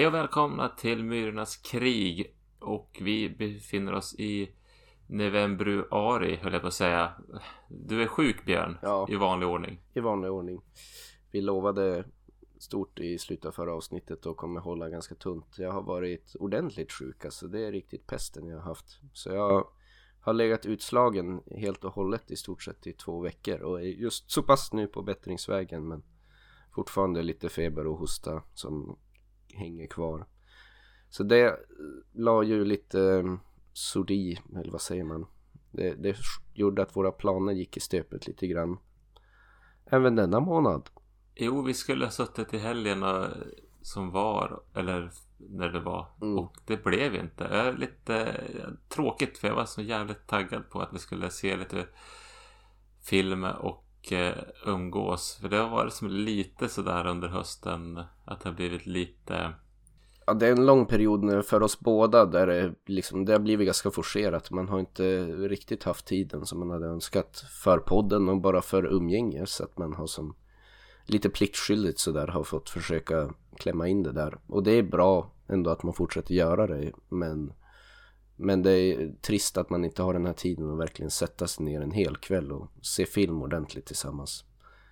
Hej 0.00 0.06
och 0.06 0.14
välkomna 0.14 0.68
till 0.68 1.04
Myrornas 1.04 1.56
krig. 1.56 2.36
Och 2.58 2.98
vi 3.00 3.28
befinner 3.28 3.92
oss 3.92 4.14
i 4.14 4.50
novembruari, 5.06 6.36
höll 6.36 6.52
jag 6.52 6.62
på 6.62 6.68
att 6.68 6.74
säga. 6.74 7.12
Du 7.68 8.02
är 8.02 8.06
sjuk 8.06 8.44
Björn, 8.44 8.78
Ja. 8.82 9.06
i 9.10 9.16
vanlig 9.16 9.48
ordning. 9.48 9.80
i 9.94 10.00
vanlig 10.00 10.30
ordning. 10.30 10.60
Vi 11.30 11.40
lovade 11.40 12.04
stort 12.58 12.98
i 13.00 13.18
slutet 13.18 13.44
av 13.46 13.52
förra 13.52 13.74
avsnittet 13.74 14.26
och 14.26 14.36
kommer 14.36 14.60
hålla 14.60 14.88
ganska 14.88 15.14
tunt. 15.14 15.58
Jag 15.58 15.72
har 15.72 15.82
varit 15.82 16.36
ordentligt 16.38 16.92
sjuk 16.92 17.24
alltså. 17.24 17.48
Det 17.48 17.66
är 17.66 17.72
riktigt 17.72 18.06
pesten 18.06 18.46
jag 18.46 18.56
har 18.56 18.64
haft. 18.64 19.00
Så 19.12 19.30
jag 19.30 19.68
har 20.20 20.32
legat 20.32 20.66
utslagen 20.66 21.40
helt 21.56 21.84
och 21.84 21.94
hållet 21.94 22.30
i 22.30 22.36
stort 22.36 22.62
sett 22.62 22.86
i 22.86 22.92
två 22.92 23.20
veckor 23.20 23.60
och 23.60 23.80
är 23.80 23.84
just 23.84 24.30
så 24.30 24.42
pass 24.42 24.72
nu 24.72 24.86
på 24.86 25.02
bättringsvägen 25.02 25.88
men 25.88 26.02
fortfarande 26.74 27.22
lite 27.22 27.48
feber 27.48 27.86
och 27.86 27.98
hosta 27.98 28.42
som 28.54 28.98
hänger 29.54 29.86
kvar. 29.86 30.26
Så 31.08 31.22
det 31.22 31.56
la 32.12 32.42
ju 32.42 32.64
lite 32.64 33.00
eh, 33.00 33.24
sord 33.72 34.10
i, 34.10 34.38
eller 34.56 34.72
vad 34.72 34.80
säger 34.80 35.04
man? 35.04 35.26
Det, 35.70 35.94
det 35.94 36.16
gjorde 36.54 36.82
att 36.82 36.96
våra 36.96 37.12
planer 37.12 37.52
gick 37.52 37.76
i 37.76 37.80
stöpet 37.80 38.26
lite 38.26 38.46
grann. 38.46 38.78
Även 39.86 40.16
denna 40.16 40.40
månad. 40.40 40.90
Jo, 41.34 41.62
vi 41.62 41.74
skulle 41.74 42.04
ha 42.04 42.10
suttit 42.10 42.54
i 42.54 42.58
helgen 42.58 43.02
och, 43.02 43.26
som 43.82 44.10
var, 44.10 44.62
eller 44.74 45.10
när 45.38 45.68
det 45.68 45.80
var. 45.80 46.06
Mm. 46.22 46.38
Och 46.38 46.56
det 46.66 46.84
blev 46.84 47.14
inte. 47.14 47.44
Jag 47.44 47.66
är 47.66 47.72
lite 47.72 48.16
eh, 48.24 48.68
tråkigt 48.88 49.38
för 49.38 49.48
jag 49.48 49.54
var 49.54 49.64
så 49.64 49.82
jävligt 49.82 50.26
taggad 50.26 50.70
på 50.70 50.80
att 50.80 50.92
vi 50.92 50.98
skulle 50.98 51.30
se 51.30 51.56
lite 51.56 51.86
film 53.02 53.44
och 53.44 53.84
Eh, 54.10 54.34
umgås. 54.66 55.38
För 55.40 55.48
det 55.48 55.56
har 55.56 55.68
varit 55.68 55.92
som 55.92 56.08
lite 56.08 56.68
sådär 56.68 57.06
under 57.06 57.28
hösten 57.28 58.02
att 58.24 58.40
det 58.40 58.48
har 58.48 58.56
blivit 58.56 58.86
lite 58.86 59.52
Ja, 60.26 60.34
det 60.34 60.46
är 60.46 60.52
en 60.52 60.66
lång 60.66 60.86
period 60.86 61.24
nu 61.24 61.42
för 61.42 61.62
oss 61.62 61.80
båda 61.80 62.24
där 62.24 62.46
det, 62.46 62.74
liksom, 62.86 63.24
det 63.24 63.32
har 63.32 63.38
blivit 63.38 63.66
ganska 63.66 63.90
forcerat. 63.90 64.50
Man 64.50 64.68
har 64.68 64.80
inte 64.80 65.22
riktigt 65.24 65.84
haft 65.84 66.06
tiden 66.06 66.46
som 66.46 66.58
man 66.58 66.70
hade 66.70 66.86
önskat 66.86 67.44
för 67.62 67.78
podden 67.78 68.28
och 68.28 68.40
bara 68.40 68.62
för 68.62 68.84
umgänge. 68.84 69.46
Så 69.46 69.64
att 69.64 69.78
man 69.78 69.92
har 69.92 70.06
som 70.06 70.34
lite 71.06 71.30
pliktskyldigt 71.30 71.98
sådär 71.98 72.26
har 72.26 72.44
fått 72.44 72.70
försöka 72.70 73.34
klämma 73.56 73.88
in 73.88 74.02
det 74.02 74.12
där. 74.12 74.38
Och 74.46 74.62
det 74.62 74.72
är 74.72 74.82
bra 74.82 75.32
ändå 75.48 75.70
att 75.70 75.82
man 75.82 75.94
fortsätter 75.94 76.34
göra 76.34 76.66
det. 76.66 76.92
Men, 77.08 77.52
men 78.40 78.62
det 78.62 78.72
är 78.72 79.12
trist 79.20 79.56
att 79.56 79.70
man 79.70 79.84
inte 79.84 80.02
har 80.02 80.12
den 80.12 80.26
här 80.26 80.32
tiden 80.32 80.70
att 80.70 80.78
verkligen 80.78 81.10
sätta 81.10 81.46
sig 81.46 81.64
ner 81.64 81.80
en 81.80 81.90
hel 81.90 82.16
kväll 82.16 82.52
och 82.52 82.70
se 82.82 83.06
film 83.06 83.42
ordentligt 83.42 83.86
tillsammans. 83.86 84.44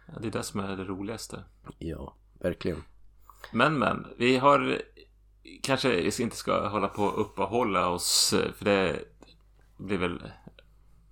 Ja, 0.06 0.12
det 0.20 0.26
är 0.26 0.32
det 0.32 0.42
som 0.42 0.60
är 0.60 0.76
det 0.76 0.84
roligaste. 0.84 1.44
Ja, 1.78 2.14
verkligen. 2.38 2.82
Men 3.52 3.78
men, 3.78 4.06
vi 4.16 4.36
har 4.36 4.82
kanske 5.62 6.22
inte 6.22 6.36
ska 6.36 6.68
hålla 6.68 6.88
på 6.88 7.02
och 7.02 7.20
uppehålla 7.20 7.88
oss 7.88 8.34
för 8.54 8.64
det 8.64 9.04
blir 9.76 9.98
väl 9.98 10.22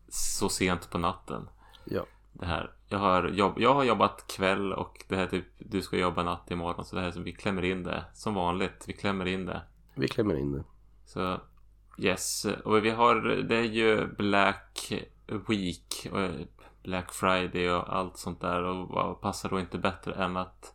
så 0.09 0.49
sent 0.49 0.91
på 0.91 0.99
natten. 0.99 1.49
Ja. 1.85 2.07
Det 2.33 2.47
här. 2.47 2.73
Jag 2.89 2.99
har, 2.99 3.29
jobb, 3.29 3.55
jag 3.57 3.75
har 3.75 3.85
jobbat 3.85 4.27
kväll 4.27 4.73
och 4.73 5.05
det 5.09 5.17
här 5.17 5.27
typ 5.27 5.45
du 5.59 5.83
ska 5.83 5.97
jobba 5.97 6.23
natt 6.23 6.51
imorgon 6.51 6.85
så 6.85 6.97
det 6.97 7.03
här 7.03 7.11
som 7.11 7.25
vi 7.25 7.33
klämmer 7.33 7.65
in 7.65 7.83
det 7.83 8.05
som 8.15 8.35
vanligt. 8.35 8.85
Vi 8.87 8.93
klämmer 8.93 9.27
in 9.27 9.47
det. 9.47 9.63
Vi 9.95 10.09
klämmer 10.09 10.35
in 10.35 10.53
det. 10.53 10.65
Så 11.05 11.41
yes, 11.99 12.47
och 12.65 12.85
vi 12.85 12.91
har 12.91 13.21
det 13.21 13.57
är 13.57 13.63
ju 13.63 14.07
Black 14.07 14.93
Week 15.49 16.07
och 16.13 16.31
Black 16.83 17.13
Friday 17.13 17.71
och 17.71 17.97
allt 17.97 18.17
sånt 18.17 18.41
där 18.41 18.63
och 18.63 18.89
vad 18.89 19.21
passar 19.21 19.49
då 19.49 19.61
inte 19.61 19.79
bättre 19.79 20.15
än 20.15 20.37
att 20.37 20.75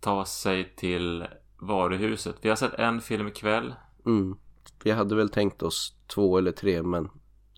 ta 0.00 0.24
sig 0.24 0.74
till 0.76 1.26
varuhuset. 1.58 2.36
Vi 2.40 2.48
har 2.48 2.56
sett 2.56 2.74
en 2.74 3.00
film 3.00 3.28
ikväll. 3.28 3.74
Mm. 4.06 4.36
Vi 4.82 4.90
hade 4.90 5.14
väl 5.14 5.28
tänkt 5.28 5.62
oss 5.62 5.96
två 6.06 6.38
eller 6.38 6.52
tre 6.52 6.82
men 6.82 7.08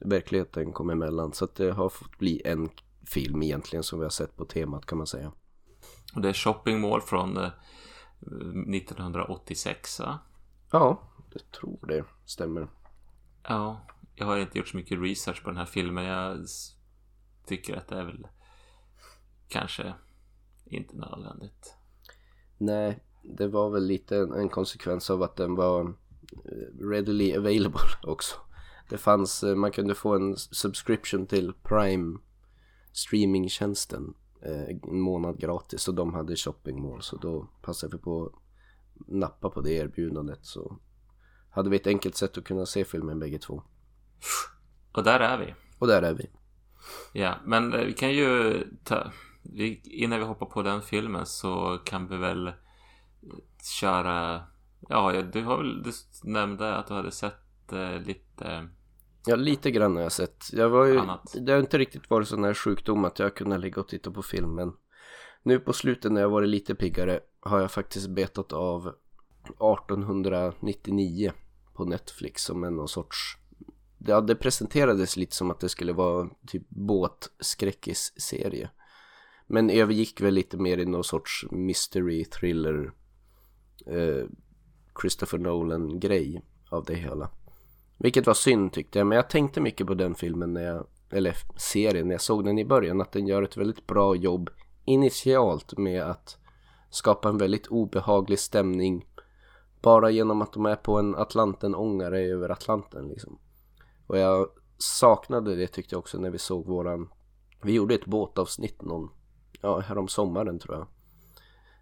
verkligheten 0.01 0.73
kom 0.73 0.91
emellan 0.91 1.33
så 1.33 1.45
att 1.45 1.55
det 1.55 1.73
har 1.73 1.89
fått 1.89 2.19
bli 2.19 2.43
en 2.45 2.69
film 3.07 3.43
egentligen 3.43 3.83
som 3.83 3.99
vi 3.99 4.05
har 4.05 4.11
sett 4.11 4.37
på 4.37 4.45
temat 4.45 4.87
kan 4.87 4.99
man 4.99 5.07
säga. 5.07 5.33
Och 6.15 6.21
det 6.21 6.29
är 6.29 6.33
Shopping 6.33 6.81
Mall 6.81 7.01
från 7.01 7.37
eh, 7.37 7.51
1986 8.75 10.01
va? 10.01 10.19
Ja, 10.71 11.10
jag 11.33 11.51
tror 11.51 11.87
det 11.87 12.05
stämmer. 12.25 12.69
Ja, 13.49 13.81
jag 14.15 14.27
har 14.27 14.39
inte 14.39 14.59
gjort 14.59 14.69
så 14.69 14.77
mycket 14.77 15.01
research 15.01 15.43
på 15.43 15.51
den 15.51 15.59
här 15.59 15.67
filmen. 15.67 16.05
Jag 16.05 16.47
tycker 17.47 17.77
att 17.77 17.89
det 17.89 17.97
är 17.97 18.05
väl 18.05 18.27
kanske 19.49 19.95
inte 20.65 20.97
nödvändigt. 20.97 21.75
Nej, 22.59 22.99
det 23.23 23.47
var 23.47 23.71
väl 23.71 23.87
lite 23.87 24.17
en, 24.17 24.33
en 24.33 24.49
konsekvens 24.49 25.11
av 25.11 25.23
att 25.23 25.37
den 25.37 25.55
var 25.55 25.81
eh, 26.45 26.87
readily 26.87 27.37
available 27.37 27.81
också. 28.03 28.37
Det 28.91 28.99
fanns, 28.99 29.43
eh, 29.43 29.55
man 29.55 29.73
kunde 29.73 29.95
få 29.95 30.15
en 30.15 30.37
subscription 30.37 31.27
till 31.27 31.53
Prime 31.63 32.19
streamingtjänsten 32.93 34.15
eh, 34.43 34.69
en 34.69 35.01
månad 35.01 35.39
gratis 35.39 35.89
och 35.89 35.95
de 35.95 36.15
hade 36.15 36.37
shopping 36.37 36.83
mall 36.83 37.03
så 37.03 37.17
då 37.17 37.49
passade 37.63 37.97
vi 37.97 38.03
på 38.03 38.27
att 38.27 38.33
nappa 39.09 39.51
på 39.51 39.61
det 39.61 39.73
erbjudandet 39.73 40.39
så 40.43 40.77
hade 41.51 41.71
vi 41.71 41.77
ett 41.77 41.87
enkelt 41.87 42.17
sätt 42.17 42.39
att 42.39 42.45
kunna 42.45 42.67
se 42.67 42.85
filmen 42.85 43.19
bägge 43.19 43.39
två. 43.39 43.63
Och 44.93 45.05
där 45.05 45.21
är 45.21 45.39
vi. 45.39 45.55
Och 45.79 45.87
där 45.87 46.03
är 46.03 46.15
vi. 46.15 46.31
Ja, 47.13 47.35
men 47.45 47.75
eh, 47.75 47.85
vi 47.85 47.93
kan 47.93 48.13
ju 48.13 48.63
ta... 48.85 49.13
Vi, 49.43 49.81
innan 49.85 50.19
vi 50.19 50.25
hoppar 50.25 50.47
på 50.47 50.63
den 50.63 50.83
filmen 50.83 51.27
så 51.27 51.79
kan 51.85 52.09
vi 52.09 52.17
väl 52.17 52.47
eh, 52.47 52.53
köra... 53.81 54.43
Ja, 54.89 55.23
du 55.33 55.43
har 55.43 55.57
väl... 55.57 55.83
Du 55.83 55.93
nämnde 56.25 56.77
att 56.77 56.87
du 56.87 56.95
hade 56.95 57.11
sett 57.11 57.73
eh, 57.73 58.01
lite... 58.01 58.69
Ja, 59.27 59.37
lite 59.37 59.71
grann 59.71 59.97
har 59.97 60.03
jag 60.03 60.13
sett. 60.13 60.45
Jag 60.53 60.69
var 60.69 60.87
ju, 60.87 60.99
Annat. 60.99 61.35
det 61.41 61.53
har 61.53 61.61
inte 61.61 61.79
riktigt 61.79 62.11
varit 62.11 62.29
sån 62.29 62.45
här 62.45 62.55
sjukdom 62.55 63.05
att 63.05 63.19
jag 63.19 63.35
kunde 63.35 63.59
ligga 63.59 63.81
och 63.81 63.89
titta 63.89 64.11
på 64.11 64.23
filmen. 64.23 64.73
Nu 65.43 65.59
på 65.59 65.73
slutet 65.73 66.13
när 66.13 66.21
jag 66.21 66.31
varit 66.31 66.49
lite 66.49 66.75
piggare 66.75 67.21
har 67.41 67.61
jag 67.61 67.71
faktiskt 67.71 68.11
betat 68.11 68.53
av 68.53 68.95
1899 69.51 71.33
på 71.75 71.85
Netflix 71.85 72.45
som 72.45 72.65
en 72.65 72.77
någon 72.77 72.89
sorts 72.89 73.41
Ja, 74.07 74.21
det 74.21 74.35
presenterades 74.35 75.17
lite 75.17 75.37
som 75.37 75.51
att 75.51 75.61
det 75.61 75.69
skulle 75.69 75.93
vara 75.93 76.31
typ 76.47 76.63
båtskräckis-serie. 76.69 78.71
Men 79.47 79.71
övergick 79.71 80.21
väl 80.21 80.35
lite 80.35 80.57
mer 80.57 80.79
i 80.79 80.87
någon 80.87 81.05
sorts 81.05 81.47
mystery 81.51 82.25
thriller 82.25 82.93
eh, 83.87 84.25
Christopher 85.01 85.39
Nolan 85.39 86.01
grej 86.01 86.43
av 86.71 86.85
det 86.85 86.95
hela. 86.95 87.31
Vilket 87.99 88.27
var 88.27 88.35
synd 88.35 88.73
tyckte 88.73 88.99
jag, 88.99 89.07
men 89.07 89.17
jag 89.17 89.31
tänkte 89.31 89.61
mycket 89.61 89.87
på 89.87 89.95
den 89.95 90.15
filmen 90.15 90.53
när 90.53 90.63
jag, 90.63 90.87
eller 91.11 91.37
serien, 91.57 92.09
när 92.09 92.15
jag 92.15 92.21
såg 92.21 92.45
den 92.45 92.59
i 92.59 92.65
början, 92.65 93.01
att 93.01 93.13
den 93.13 93.27
gör 93.27 93.43
ett 93.43 93.57
väldigt 93.57 93.87
bra 93.87 94.17
jobb 94.17 94.51
initialt 94.85 95.79
med 95.79 96.03
att 96.03 96.39
skapa 96.91 97.29
en 97.29 97.39
väldigt 97.39 97.67
obehaglig 97.67 98.39
stämning 98.39 99.07
bara 99.83 100.11
genom 100.11 100.43
att 100.43 100.53
de 100.53 100.67
är 100.67 100.77
på 100.77 100.99
en 100.99 101.15
Atlanten-ångare 101.15 102.21
över 102.21 102.49
Atlanten 102.49 103.09
liksom. 103.09 103.39
Och 104.07 104.19
jag 104.19 104.49
saknade 104.79 105.57
det 105.57 105.67
tyckte 105.67 105.95
jag 105.95 105.99
också 105.99 106.19
när 106.19 106.31
vi 106.31 106.39
såg 106.39 106.67
våran, 106.67 107.09
vi 107.63 107.73
gjorde 107.73 107.95
ett 107.95 108.07
båtavsnitt 108.07 108.83
någon, 108.83 109.11
ja 109.61 109.79
härom 109.79 110.09
sommaren 110.09 110.59
tror 110.59 110.77
jag. 110.77 110.87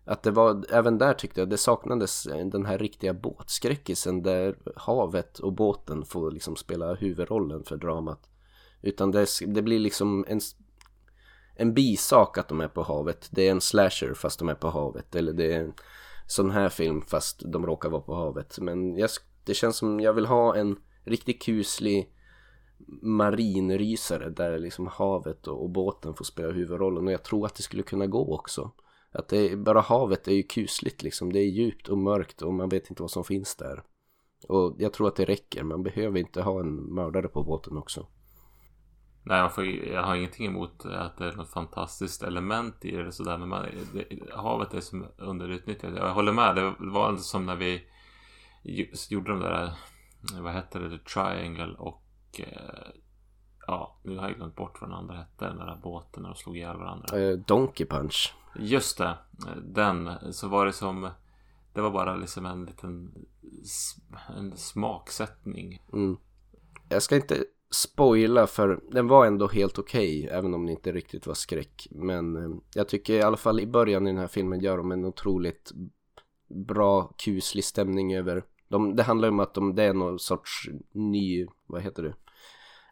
Att 0.04 0.22
det 0.22 0.30
var, 0.30 0.64
även 0.70 0.98
där 0.98 1.14
tyckte 1.14 1.40
jag 1.40 1.50
det 1.50 1.58
saknades 1.58 2.22
den 2.22 2.66
här 2.66 2.78
riktiga 2.78 3.14
båtskräckisen 3.14 4.22
där 4.22 4.56
havet 4.76 5.38
och 5.38 5.52
båten 5.52 6.04
får 6.04 6.30
liksom 6.30 6.56
spela 6.56 6.94
huvudrollen 6.94 7.64
för 7.64 7.76
dramat. 7.76 8.28
Utan 8.82 9.10
det, 9.10 9.26
det 9.46 9.62
blir 9.62 9.78
liksom 9.78 10.24
en, 10.28 10.40
en 11.54 11.74
bisak 11.74 12.38
att 12.38 12.48
de 12.48 12.60
är 12.60 12.68
på 12.68 12.82
havet. 12.82 13.28
Det 13.30 13.48
är 13.48 13.50
en 13.50 13.60
slasher 13.60 14.14
fast 14.14 14.38
de 14.38 14.48
är 14.48 14.54
på 14.54 14.68
havet. 14.68 15.14
Eller 15.14 15.32
det 15.32 15.54
är 15.54 15.72
sån 16.28 16.50
här 16.50 16.69
film 16.69 17.02
fast 17.02 17.42
de 17.52 17.66
råkar 17.66 17.88
vara 17.88 18.02
på 18.02 18.14
havet. 18.14 18.58
Men 18.60 18.96
jag, 18.96 19.10
det 19.44 19.54
känns 19.54 19.76
som 19.76 20.00
jag 20.00 20.12
vill 20.12 20.26
ha 20.26 20.56
en 20.56 20.76
riktigt 21.04 21.42
kuslig 21.42 22.14
marinrysare 23.02 24.30
där 24.30 24.58
liksom 24.58 24.86
havet 24.86 25.46
och, 25.46 25.62
och 25.62 25.70
båten 25.70 26.14
får 26.14 26.25
spela 26.25 26.52
huvudrollen. 26.52 27.06
Och 27.06 27.12
jag 27.12 27.22
tror 27.22 27.46
att 27.46 27.54
det 27.54 27.62
skulle 27.62 27.82
kunna 27.82 28.06
gå 28.06 28.34
också. 28.34 28.70
Att 29.12 29.28
det 29.28 29.56
bara 29.56 29.80
havet 29.80 30.28
är 30.28 30.32
ju 30.32 30.42
kusligt 30.42 31.02
liksom. 31.02 31.32
Det 31.32 31.38
är 31.38 31.48
djupt 31.48 31.88
och 31.88 31.98
mörkt 31.98 32.42
och 32.42 32.54
man 32.54 32.69
vet 32.69 32.90
inte 32.90 33.02
vad 33.02 33.10
som 33.10 33.25
finns 33.25 33.56
där. 33.56 33.82
Och 34.48 34.76
jag 34.78 34.92
tror 34.92 35.08
att 35.08 35.16
det 35.16 35.25
räcker. 35.25 35.62
Man 35.62 35.82
behöver 35.82 36.19
inte 36.19 36.42
ha 36.42 36.60
en 36.60 36.94
mördare 36.94 37.28
på 37.28 37.42
båten 37.42 37.76
också. 37.76 38.06
Nej, 39.22 39.40
man 39.42 39.50
får, 39.50 39.64
jag 39.64 40.02
har 40.02 40.14
ingenting 40.14 40.46
emot 40.46 40.86
att 40.86 41.16
det 41.16 41.28
är 41.28 41.32
något 41.32 41.50
fantastiskt 41.50 42.22
element 42.22 42.84
i 42.84 42.90
det 42.90 43.12
sådär. 43.12 43.38
Men 43.38 43.48
man, 43.48 43.66
det, 43.92 44.34
havet 44.34 44.74
är 44.74 44.80
som 44.80 45.06
underutnyttjat. 45.16 45.96
Jag 45.96 46.14
håller 46.14 46.32
med. 46.32 46.56
Det 46.56 46.74
var 46.78 47.16
som 47.16 47.46
när 47.46 47.56
vi 47.56 47.84
gjorde 49.10 49.30
de 49.30 49.40
där, 49.40 49.72
vad 50.40 50.52
hette 50.52 50.78
det, 50.78 50.98
Triangle 50.98 51.74
och 51.78 52.04
eh, 52.38 52.90
ja, 53.66 54.00
nu 54.04 54.16
har 54.16 54.28
jag 54.28 54.36
glömt 54.36 54.56
bort 54.56 54.80
vad 54.80 54.90
den 54.90 54.98
andra 54.98 55.16
hette. 55.16 55.44
Den 55.44 55.56
där 55.56 55.80
båten 55.82 56.22
när 56.22 56.30
de 56.30 56.36
slog 56.36 56.56
ihjäl 56.56 56.76
varandra. 56.76 57.18
Eh, 57.18 57.38
Donkey 57.38 57.86
Punch. 57.86 58.34
Just 58.58 58.98
det, 58.98 59.18
den. 59.62 60.10
Så 60.32 60.48
var 60.48 60.66
det 60.66 60.72
som 60.72 61.10
det 61.72 61.82
var 61.82 61.90
bara 61.90 62.16
liksom 62.16 62.46
en 62.46 62.64
liten 62.64 63.26
en 64.36 64.56
smaksättning. 64.56 65.82
Mm. 65.92 66.16
Jag 66.88 67.02
ska 67.02 67.16
inte 67.16 67.44
spoila 67.70 68.46
för 68.46 68.80
den 68.90 69.08
var 69.08 69.26
ändå 69.26 69.48
helt 69.48 69.78
okej 69.78 70.24
okay, 70.24 70.38
även 70.38 70.54
om 70.54 70.66
det 70.66 70.72
inte 70.72 70.92
riktigt 70.92 71.26
var 71.26 71.34
skräck. 71.34 71.88
Men 71.90 72.36
eh, 72.36 72.58
jag 72.74 72.88
tycker 72.88 73.14
i 73.14 73.22
alla 73.22 73.36
fall 73.36 73.60
i 73.60 73.66
början 73.66 74.06
i 74.06 74.10
den 74.10 74.20
här 74.20 74.26
filmen 74.26 74.60
gör 74.60 74.76
de 74.76 74.92
en 74.92 75.04
otroligt 75.04 75.72
bra 76.66 77.12
kuslig 77.24 77.64
stämning 77.64 78.14
över. 78.14 78.44
De, 78.68 78.96
det 78.96 79.02
handlar 79.02 79.28
om 79.28 79.40
att 79.40 79.54
de, 79.54 79.74
det 79.74 79.82
är 79.82 79.94
någon 79.94 80.18
sorts 80.18 80.68
ny, 80.92 81.46
vad 81.66 81.82
heter 81.82 82.02
det? 82.02 82.14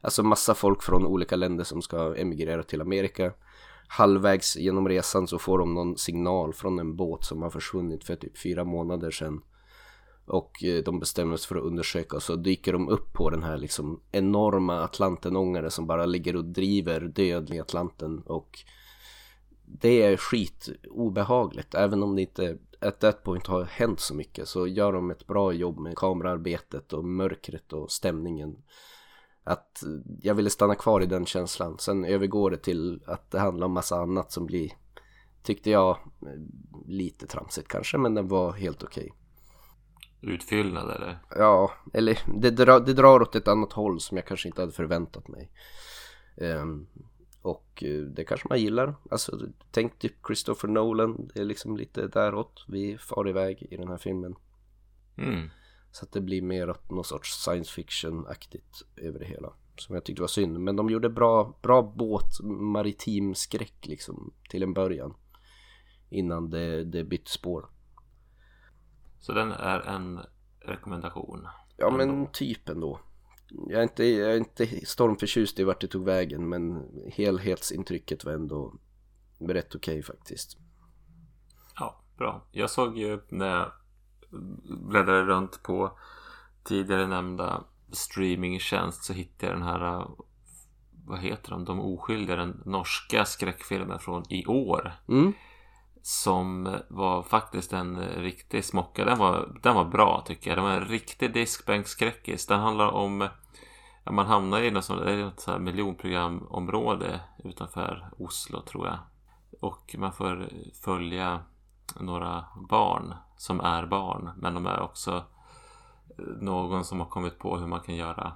Alltså 0.01 0.23
massa 0.23 0.55
folk 0.55 0.83
från 0.83 1.07
olika 1.07 1.37
länder 1.37 1.65
som 1.65 1.83
ska 1.83 2.17
emigrera 2.17 2.63
till 2.63 2.81
Amerika. 2.81 3.33
Halvvägs 3.89 4.57
genom 4.57 4.89
resan 4.89 5.27
så 5.27 5.39
får 5.39 5.59
de 5.59 5.75
någon 5.75 5.97
signal 5.97 6.53
från 6.53 6.79
en 6.79 6.97
båt 6.97 7.25
som 7.25 7.43
har 7.43 7.51
försvunnit 7.51 8.05
för 8.05 8.17
typ 8.17 8.39
fyra 8.39 8.65
månader 8.65 9.11
sedan. 9.11 9.43
Och 10.27 10.65
eh, 10.65 10.83
de 10.83 11.01
bestämmer 11.01 11.37
sig 11.37 11.49
för 11.49 11.57
att 11.57 11.63
undersöka 11.63 12.17
och 12.17 12.23
så 12.23 12.37
dyker 12.37 12.73
de 12.73 12.89
upp 12.89 13.13
på 13.13 13.31
den 13.31 13.43
här 13.43 13.59
liksom 13.59 14.01
enorma 14.13 14.81
Atlantenångare 14.81 15.71
som 15.71 15.87
bara 15.87 16.07
ligger 16.07 16.37
och 16.37 16.45
driver 16.45 17.01
död 17.01 17.51
i 17.51 17.61
Atlanten. 17.61 18.19
Och 18.19 18.59
det 19.65 20.03
är 20.03 20.17
skit 20.17 20.69
obehagligt. 20.91 21.75
Även 21.75 22.03
om 22.03 22.17
det 22.17 22.23
inte 22.23 22.59
at 22.81 23.01
that 23.01 23.23
point 23.23 23.47
har 23.47 23.65
hänt 23.65 24.01
så 24.01 24.15
mycket 24.15 24.49
så 24.49 24.67
gör 24.67 24.93
de 24.93 25.11
ett 25.11 25.27
bra 25.27 25.53
jobb 25.53 25.79
med 25.79 25.97
kamerarbetet 25.97 26.93
och 26.93 27.05
mörkret 27.05 27.73
och 27.73 27.91
stämningen. 27.91 28.57
Att 29.45 29.83
eh, 29.83 29.89
jag 30.23 30.35
ville 30.35 30.51
stanna 30.51 30.75
kvar 30.75 31.01
i 31.01 31.07
den 31.07 31.27
känslan. 31.27 31.79
Sen 31.79 32.05
övergår 32.05 32.51
det 32.51 32.57
till 32.57 33.03
att 33.07 33.31
det 33.31 33.39
handlar 33.39 33.67
om 33.67 33.73
massa 33.73 33.97
annat 33.97 34.33
som 34.33 34.47
blir 34.47 34.73
tyckte 35.43 35.71
jag 35.71 35.91
eh, 36.23 36.29
lite 36.87 37.27
tramsigt 37.27 37.69
kanske 37.69 37.99
men 37.99 38.15
den 38.15 38.29
var 38.29 38.53
helt 38.53 38.83
okej. 38.83 39.05
okay. 39.05 39.26
Utfyllnad 40.27 40.91
eller? 40.97 41.19
Ja, 41.31 41.73
eller 41.93 42.19
det, 42.41 42.51
dra, 42.51 42.81
det 42.81 42.93
drar 42.93 43.23
åt 43.23 43.35
ett 43.35 43.49
annat 43.49 43.73
håll 43.73 44.01
som 44.01 44.17
jag 44.17 44.27
kanske 44.27 44.49
inte 44.49 44.63
hade 44.63 44.73
förväntat 44.73 45.29
mig. 45.29 45.51
Um, 46.37 46.87
och 47.43 47.83
uh, 47.87 48.07
det 48.07 48.25
kanske 48.25 48.49
man 48.49 48.61
gillar. 48.61 48.95
Alltså 49.11 49.41
tänk 49.71 49.99
typ 49.99 50.27
Christopher 50.27 50.69
Nolan. 50.69 51.31
Det 51.35 51.41
är 51.41 51.45
liksom 51.45 51.77
lite 51.77 52.07
däråt 52.07 52.65
vi 52.69 52.99
far 52.99 53.29
iväg 53.29 53.67
i 53.71 53.77
den 53.77 53.89
här 53.89 53.97
filmen. 53.97 54.35
Mm. 55.19 55.51
Så 55.91 56.05
att 56.05 56.13
det 56.13 56.21
blir 56.21 56.43
mer 56.43 56.75
någon 56.89 57.05
sorts 57.05 57.45
science 57.45 57.73
fiction-aktigt 57.73 58.85
över 58.97 59.19
det 59.19 59.27
hela. 59.27 59.53
Som 59.77 59.95
jag 59.95 60.05
tyckte 60.05 60.23
var 60.23 60.29
synd. 60.29 60.61
Men 60.61 60.77
de 60.77 60.91
gjorde 60.91 61.09
bra, 61.09 61.59
bra 61.63 61.83
båt, 61.83 62.41
maritim 62.43 63.35
skräck 63.35 63.87
liksom 63.87 64.33
till 64.49 64.63
en 64.63 64.73
början. 64.73 65.15
Innan 66.09 66.51
det, 66.51 66.85
det 66.85 67.05
bytte 67.05 67.31
spår. 67.31 67.69
Så 69.21 69.33
den 69.33 69.53
är 69.53 69.81
en 69.81 70.21
rekommendation. 70.61 71.49
Ja 71.77 71.87
ändå. 71.87 71.97
men 71.97 72.33
typ 72.33 72.69
ändå. 72.69 73.01
Jag 73.49 73.79
är 73.79 73.83
inte, 73.83 74.05
jag 74.05 74.33
är 74.33 74.37
inte 74.37 74.67
stormförtjust 74.87 75.59
i 75.59 75.65
vart 75.65 75.81
det 75.81 75.87
tog 75.87 76.05
vägen 76.05 76.49
men 76.49 76.89
helhetsintrycket 77.13 78.25
var 78.25 78.33
ändå 78.33 78.75
rätt 79.39 79.75
okej 79.75 79.93
okay, 79.93 80.03
faktiskt. 80.03 80.59
Ja, 81.75 82.01
bra. 82.19 82.47
Jag 82.53 82.71
såg 82.71 82.99
ju 82.99 83.21
när 83.29 83.47
jag 83.47 83.73
bläddrade 84.89 85.23
runt 85.23 85.63
på 85.63 85.99
tidigare 86.65 87.07
nämnda 87.07 87.65
streamingtjänst 87.93 89.05
så 89.05 89.13
hittade 89.13 89.53
jag 89.53 89.61
den 89.61 89.69
här 89.69 90.07
vad 91.05 91.19
heter 91.19 91.51
de? 91.51 91.65
De 91.65 91.81
oskyldiga, 91.81 92.37
den 92.37 92.63
norska 92.65 93.25
skräckfilmen 93.25 93.99
från 93.99 94.33
i 94.33 94.47
år. 94.47 94.93
Mm 95.09 95.33
som 96.07 96.77
var 96.89 97.23
faktiskt 97.23 97.73
en 97.73 98.01
riktig 98.01 98.65
smocka. 98.65 99.05
Den 99.05 99.19
var, 99.19 99.59
den 99.63 99.75
var 99.75 99.85
bra 99.85 100.23
tycker 100.27 100.51
jag. 100.51 100.59
Det 100.59 100.63
var 100.63 100.71
en 100.71 100.85
riktig 100.85 101.33
diskbänkskräckis. 101.33 102.47
Den 102.47 102.61
handlar 102.61 102.89
om 102.89 103.29
ja, 104.05 104.13
man 104.13 104.27
hamnar 104.27 104.61
i 104.61 104.71
något, 104.71 104.85
sånt, 104.85 105.05
det 105.05 105.13
är 105.13 105.25
något 105.25 105.41
så 105.41 105.51
här 105.51 105.59
miljonprogramområde 105.59 107.21
utanför 107.45 108.11
Oslo 108.19 108.61
tror 108.61 108.87
jag. 108.87 108.99
Och 109.61 109.95
man 109.99 110.13
får 110.13 110.49
följa 110.85 111.41
några 112.01 112.45
barn 112.69 113.15
som 113.37 113.61
är 113.61 113.87
barn. 113.87 114.31
Men 114.37 114.55
de 114.55 114.67
är 114.67 114.81
också 114.81 115.25
någon 116.41 116.85
som 116.85 117.01
har 117.01 117.07
kommit 117.07 117.39
på 117.39 117.59
hur 117.59 117.67
man 117.67 117.81
kan 117.81 117.97
göra 117.97 118.33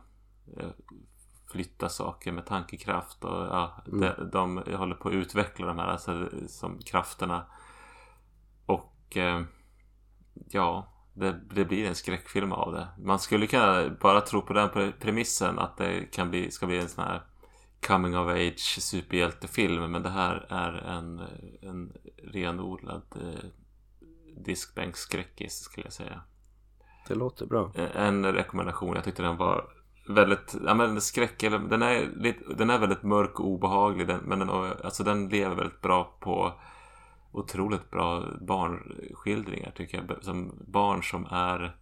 eh, 0.56 0.70
flytta 1.52 1.88
saker 1.88 2.32
med 2.32 2.46
tankekraft 2.46 3.24
och 3.24 3.46
ja, 3.46 3.72
mm. 3.86 4.00
de, 4.32 4.62
de 4.66 4.76
håller 4.76 4.94
på 4.94 5.08
att 5.08 5.14
utveckla 5.14 5.66
de 5.66 5.78
här 5.78 5.86
alltså, 5.86 6.28
som 6.48 6.78
krafterna 6.78 7.46
och 9.10 9.16
eh, 9.16 9.42
ja, 10.50 10.92
det, 11.14 11.40
det, 11.54 11.64
blir 11.64 11.86
en 11.86 11.94
skräckfilm 11.94 12.52
av 12.52 12.72
det. 12.72 12.88
Man 12.98 13.18
skulle 13.18 13.46
kunna 13.46 13.88
bara 14.00 14.20
tro 14.20 14.42
på 14.42 14.52
den 14.52 14.92
premissen 15.00 15.58
att 15.58 15.76
det 15.76 16.12
kan 16.12 16.30
bli, 16.30 16.50
ska 16.50 16.66
bli 16.66 16.78
en 16.78 16.88
sån 16.88 17.04
här 17.04 17.22
coming 17.86 18.18
of 18.18 18.28
age 18.28 18.78
superhjältefilm. 18.80 19.92
Men 19.92 20.02
det 20.02 20.10
här 20.10 20.46
är 20.48 20.72
en, 20.72 21.22
en 21.62 21.92
renodlad 22.32 23.02
eh, 23.16 23.48
diskbänksskräckis 24.44 25.58
skulle 25.58 25.86
jag 25.86 25.92
säga. 25.92 26.20
Det 27.08 27.14
låter 27.14 27.46
bra. 27.46 27.72
Eh, 27.74 27.96
en 27.96 28.32
rekommendation. 28.32 28.94
Jag 28.94 29.04
tyckte 29.04 29.22
den 29.22 29.36
var 29.36 29.64
väldigt, 30.08 30.56
ja 30.66 30.74
men 30.74 31.00
skräck, 31.00 31.42
eller, 31.42 31.58
den 31.58 31.82
är, 31.82 32.08
lite, 32.16 32.54
den 32.54 32.70
är 32.70 32.78
väldigt 32.78 33.02
mörk 33.02 33.40
och 33.40 33.46
obehaglig. 33.46 34.06
Den, 34.06 34.20
men 34.20 34.38
den, 34.38 34.50
alltså 34.50 35.04
den 35.04 35.28
lever 35.28 35.56
väldigt 35.56 35.80
bra 35.80 36.16
på 36.20 36.60
otroligt 37.32 37.90
bra 37.90 38.24
barnskildringar 38.40 39.70
tycker 39.70 40.04
jag. 40.08 40.24
Som 40.24 40.64
barn 40.66 41.02
som 41.02 41.26
är 41.30 41.76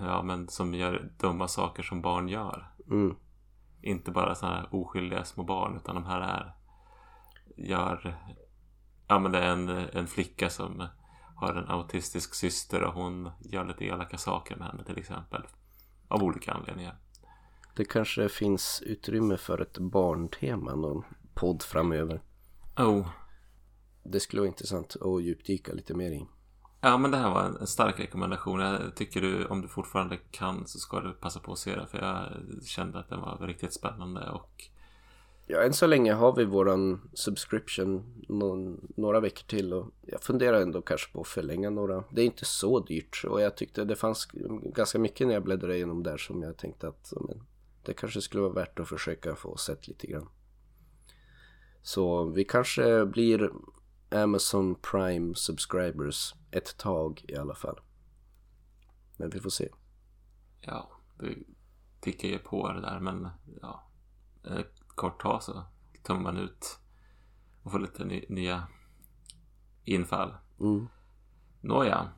Ja 0.00 0.22
men 0.22 0.48
som 0.48 0.74
gör 0.74 1.12
dumma 1.18 1.48
saker 1.48 1.82
som 1.82 2.02
barn 2.02 2.28
gör. 2.28 2.72
Mm. 2.90 3.16
Inte 3.82 4.10
bara 4.10 4.34
sådana 4.34 4.56
här 4.56 4.74
oskyldiga 4.74 5.24
små 5.24 5.42
barn 5.42 5.76
utan 5.76 5.94
de 5.94 6.04
här 6.04 6.20
är 6.20 6.52
Gör 7.56 8.16
Ja 9.08 9.18
men 9.18 9.32
det 9.32 9.38
är 9.38 9.52
en, 9.52 9.68
en 9.68 10.06
flicka 10.06 10.50
som 10.50 10.88
har 11.36 11.54
en 11.54 11.68
autistisk 11.68 12.34
syster 12.34 12.82
och 12.82 12.94
hon 12.94 13.30
gör 13.40 13.64
lite 13.64 13.84
elaka 13.84 14.18
saker 14.18 14.56
med 14.56 14.66
henne 14.66 14.84
till 14.84 14.98
exempel. 14.98 15.42
Av 16.08 16.22
olika 16.22 16.52
anledningar. 16.52 16.96
Det 17.76 17.84
kanske 17.84 18.28
finns 18.28 18.82
utrymme 18.86 19.36
för 19.36 19.60
ett 19.60 19.78
barntema 19.78 20.74
någon 20.74 21.04
podd 21.34 21.62
framöver. 21.62 22.20
Oh, 22.76 23.08
det 24.02 24.20
skulle 24.20 24.40
vara 24.40 24.48
intressant 24.48 24.96
att 25.00 25.22
djupdyka 25.22 25.72
lite 25.72 25.94
mer 25.94 26.10
i. 26.10 26.26
Ja 26.80 26.98
men 26.98 27.10
det 27.10 27.16
här 27.16 27.30
var 27.30 27.42
en 27.42 27.66
stark 27.66 28.00
rekommendation. 28.00 28.60
Jag 28.60 28.94
tycker 28.96 29.20
du 29.20 29.46
om 29.46 29.62
du 29.62 29.68
fortfarande 29.68 30.16
kan 30.30 30.66
så 30.66 30.78
ska 30.78 31.00
du 31.00 31.12
passa 31.12 31.40
på 31.40 31.52
att 31.52 31.58
se 31.58 31.74
det. 31.74 31.86
För 31.86 31.98
jag 31.98 32.28
kände 32.64 32.98
att 32.98 33.08
den 33.08 33.20
var 33.20 33.46
riktigt 33.46 33.74
spännande 33.74 34.30
och 34.30 34.70
Ja 35.52 35.62
än 35.62 35.72
så 35.72 35.86
länge 35.86 36.12
har 36.12 36.36
vi 36.36 36.44
våran 36.44 37.10
subscription 37.14 38.24
någon, 38.28 38.88
några 38.96 39.20
veckor 39.20 39.46
till 39.46 39.72
och 39.72 39.86
jag 40.00 40.22
funderar 40.22 40.60
ändå 40.60 40.82
kanske 40.82 41.12
på 41.12 41.20
att 41.20 41.28
förlänga 41.28 41.70
några. 41.70 42.04
Det 42.10 42.22
är 42.22 42.26
inte 42.26 42.44
så 42.44 42.80
dyrt 42.80 43.24
och 43.28 43.40
jag 43.40 43.56
tyckte 43.56 43.84
det 43.84 43.96
fanns 43.96 44.28
ganska 44.74 44.98
mycket 44.98 45.26
när 45.26 45.34
jag 45.34 45.44
bläddrade 45.44 45.76
igenom 45.76 46.02
där 46.02 46.16
som 46.16 46.42
jag 46.42 46.56
tänkte 46.56 46.88
att 46.88 47.12
men, 47.20 47.42
det 47.84 47.92
kanske 47.92 48.20
skulle 48.20 48.42
vara 48.42 48.52
värt 48.52 48.80
att 48.80 48.88
försöka 48.88 49.34
få 49.34 49.56
sett 49.56 49.88
lite 49.88 50.06
grann. 50.06 50.28
Så 51.82 52.24
vi 52.24 52.44
kanske 52.44 53.06
blir 53.06 53.50
Amazon 54.10 54.74
Prime 54.74 55.34
subscribers 55.34 56.34
ett 56.50 56.76
tag 56.76 57.24
i 57.28 57.36
alla 57.36 57.54
fall. 57.54 57.80
Men 59.16 59.30
vi 59.30 59.40
får 59.40 59.50
se. 59.50 59.68
Ja, 60.60 60.90
det 61.18 61.34
tickar 62.00 62.28
ju 62.28 62.38
på 62.38 62.72
det 62.72 62.80
där 62.80 63.00
men 63.00 63.28
ja, 63.62 63.88
ett 64.44 64.74
kort 64.86 65.22
tag 65.22 65.42
så 65.42 65.62
tar 66.02 66.18
man 66.18 66.36
ut 66.36 66.78
och 67.62 67.72
får 67.72 67.78
lite 67.78 68.04
ny, 68.04 68.24
nya 68.28 68.62
infall. 69.84 70.34
Mm. 70.60 70.88
Nåja, 71.60 72.08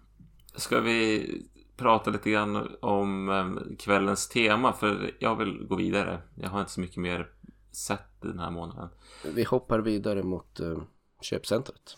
ska 0.54 0.80
vi 0.80 1.28
prata 1.76 2.10
lite 2.10 2.30
grann 2.30 2.76
om 2.80 3.28
ehm, 3.28 3.76
kvällens 3.78 4.28
tema 4.28 4.72
för 4.72 5.16
jag 5.18 5.36
vill 5.36 5.66
gå 5.66 5.76
vidare. 5.76 6.22
Jag 6.34 6.50
har 6.50 6.60
inte 6.60 6.72
så 6.72 6.80
mycket 6.80 6.96
mer 6.96 7.30
sett 7.72 8.20
den 8.20 8.38
här 8.38 8.50
månaden. 8.50 8.88
Vi 9.34 9.44
hoppar 9.44 9.78
vidare 9.78 10.22
mot 10.22 10.60
uh, 10.60 10.82
köpcentret. 11.22 11.96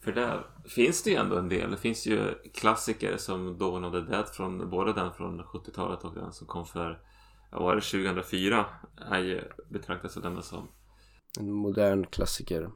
För 0.00 0.12
där 0.12 0.46
finns 0.64 1.02
det 1.02 1.10
ju 1.10 1.16
ändå 1.16 1.36
en 1.36 1.48
del. 1.48 1.70
Det 1.70 1.76
finns 1.76 2.06
ju 2.06 2.34
klassiker 2.54 3.16
som 3.16 3.58
Dawn 3.58 3.84
of 3.84 3.92
the 3.92 4.00
Dead 4.00 4.28
från 4.28 4.70
både 4.70 4.92
den 4.92 5.12
från 5.12 5.40
70-talet 5.40 6.04
och 6.04 6.14
den 6.14 6.32
som 6.32 6.46
kom 6.46 6.66
för, 6.66 7.00
vad 7.50 7.62
var 7.62 7.74
det, 7.74 7.80
2004? 7.80 8.66
Är 9.10 9.18
ju 9.18 9.42
betraktas 9.70 10.16
av 10.16 10.22
den 10.22 10.42
som 10.42 10.68
en 11.38 11.52
modern 11.52 12.06
klassiker. 12.06 12.70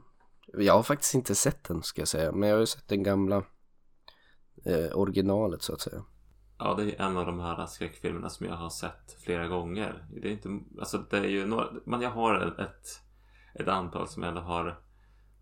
Jag 0.53 0.73
har 0.73 0.83
faktiskt 0.83 1.13
inte 1.13 1.35
sett 1.35 1.63
den 1.63 1.83
ska 1.83 2.01
jag 2.01 2.07
säga, 2.07 2.31
men 2.31 2.49
jag 2.49 2.55
har 2.55 2.59
ju 2.59 2.65
sett 2.65 2.87
den 2.87 3.03
gamla 3.03 3.43
eh, 4.65 4.97
originalet 4.97 5.61
så 5.61 5.73
att 5.73 5.81
säga. 5.81 6.03
Ja, 6.59 6.73
det 6.73 6.83
är 6.83 7.01
en 7.01 7.17
av 7.17 7.25
de 7.25 7.39
här 7.39 7.65
skräckfilmerna 7.65 8.29
som 8.29 8.45
jag 8.45 8.55
har 8.55 8.69
sett 8.69 9.17
flera 9.23 9.47
gånger. 9.47 10.07
Det 10.21 10.27
är 10.27 10.31
inte, 10.31 10.59
alltså 10.79 10.97
det 10.97 11.17
är 11.17 11.27
ju 11.27 11.45
några, 11.45 11.67
men 11.85 12.01
jag 12.01 12.09
har 12.09 12.61
ett, 12.61 12.87
ett 13.55 13.67
antal 13.67 14.07
som 14.07 14.23
jag 14.23 14.29
ändå 14.29 14.41
har 14.41 14.79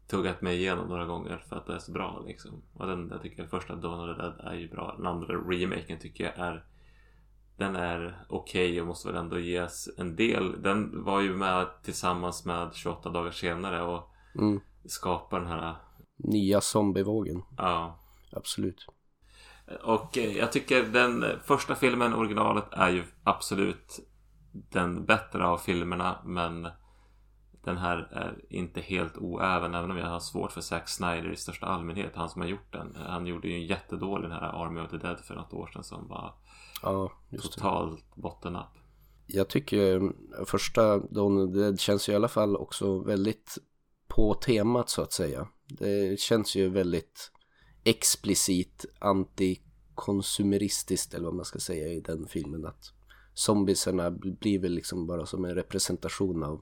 tuggat 0.08 0.42
mig 0.42 0.58
igenom 0.58 0.88
några 0.88 1.06
gånger 1.06 1.44
för 1.50 1.56
att 1.56 1.66
det 1.66 1.76
är 1.76 1.80
så 1.80 1.92
bra 1.92 2.24
liksom. 2.28 2.62
Och 2.74 2.88
den, 2.88 3.10
jag 3.12 3.22
tycker 3.22 3.48
första 3.48 3.76
Dawn 3.76 4.10
of 4.10 4.18
the 4.18 4.22
Dead 4.22 4.40
är 4.40 4.54
ju 4.54 4.70
bra. 4.70 4.96
Den 4.98 5.08
andra 5.08 5.34
remaken 5.34 6.00
tycker 6.00 6.24
jag 6.24 6.38
är 6.38 6.66
den 7.58 7.76
är 7.76 8.26
okej 8.30 8.70
okay 8.70 8.82
och 8.82 8.88
måste 8.88 9.08
väl 9.08 9.18
ändå 9.18 9.40
ges 9.40 9.90
en 9.98 10.16
del. 10.16 10.62
Den 10.62 11.04
var 11.04 11.22
ju 11.22 11.36
med 11.36 11.68
tillsammans 11.84 12.46
med 12.46 12.70
28 12.74 13.10
dagar 13.10 13.32
senare 13.32 13.82
och 13.82 14.12
mm. 14.36 14.60
skapar 14.86 15.40
den 15.40 15.50
här 15.50 15.76
nya 16.18 16.62
zombievågen. 16.62 17.44
Ja. 17.58 18.00
Absolut. 18.32 18.88
Och 19.84 20.18
eh, 20.18 20.38
jag 20.38 20.52
tycker 20.52 20.84
den 20.84 21.26
första 21.44 21.76
filmen, 21.76 22.14
originalet, 22.14 22.66
är 22.72 22.90
ju 22.90 23.04
absolut 23.24 24.00
den 24.52 25.06
bättre 25.06 25.48
av 25.48 25.58
filmerna. 25.58 26.22
Men 26.26 26.68
den 27.66 27.78
här 27.78 27.98
är 28.12 28.46
inte 28.50 28.82
helt 28.82 29.18
oäven. 29.18 29.76
Även 29.76 29.92
om 29.92 29.98
jag 29.98 30.10
har 30.10 30.20
svårt 30.20 30.52
för 30.52 30.62
Zack 30.62 30.90
Snyder 30.90 31.32
i 31.32 31.36
största 31.36 31.66
allmänhet. 31.66 32.12
Han 32.16 32.30
som 32.30 32.42
har 32.42 32.50
gjort 32.50 32.74
den. 32.74 32.96
Han 32.96 33.28
gjorde 33.28 33.48
ju 33.48 33.54
en 33.54 33.66
jättedålig 33.66 34.30
den 34.30 34.40
här 34.40 34.66
Army 34.66 34.82
of 34.82 34.90
the 34.90 34.98
Dead 34.98 35.20
för 35.20 35.36
något 35.36 35.54
år 35.54 35.70
sedan. 35.74 35.84
Som 35.84 36.08
var 36.08 36.34
ja, 36.82 37.12
totalt 37.42 38.16
bottennapp. 38.16 38.78
Jag 39.28 39.48
tycker 39.48 40.12
första 40.46 41.00
Dawn 41.00 41.38
of 41.38 41.54
the 41.54 41.60
Dead 41.60 41.80
känns 41.80 42.10
ju 42.10 42.14
i 42.14 42.16
alla 42.16 42.28
fall 42.28 42.56
också 42.56 43.00
väldigt 43.00 43.58
på 44.08 44.34
temat 44.34 44.90
så 44.90 45.02
att 45.02 45.14
säga. 45.14 45.48
Det 45.68 46.20
känns 46.20 46.56
ju 46.56 46.70
väldigt 46.70 47.32
explicit 47.84 48.86
antikonsumeristiskt 49.00 51.14
eller 51.14 51.26
vad 51.26 51.36
man 51.36 51.46
ska 51.46 51.60
säga 51.60 51.88
i 51.88 52.00
den 52.00 52.28
filmen 52.28 52.66
att 52.66 52.94
zombiesarna 53.34 54.12
blir 54.12 54.60
väl 54.60 54.74
liksom 54.74 55.08
bara 55.08 55.26
som 55.26 55.46
en 55.46 55.56
representation 55.56 56.44
av 56.44 56.62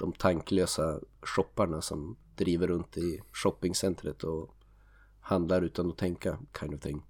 de 0.00 0.12
tanklösa 0.12 1.00
shopparna 1.22 1.80
som 1.80 2.16
driver 2.36 2.66
runt 2.66 2.96
i 2.96 3.22
shoppingcentret 3.32 4.24
och 4.24 4.56
handlar 5.20 5.62
utan 5.62 5.90
att 5.90 5.98
tänka 5.98 6.38
kind 6.60 6.74
of 6.74 6.80
thing. 6.80 7.02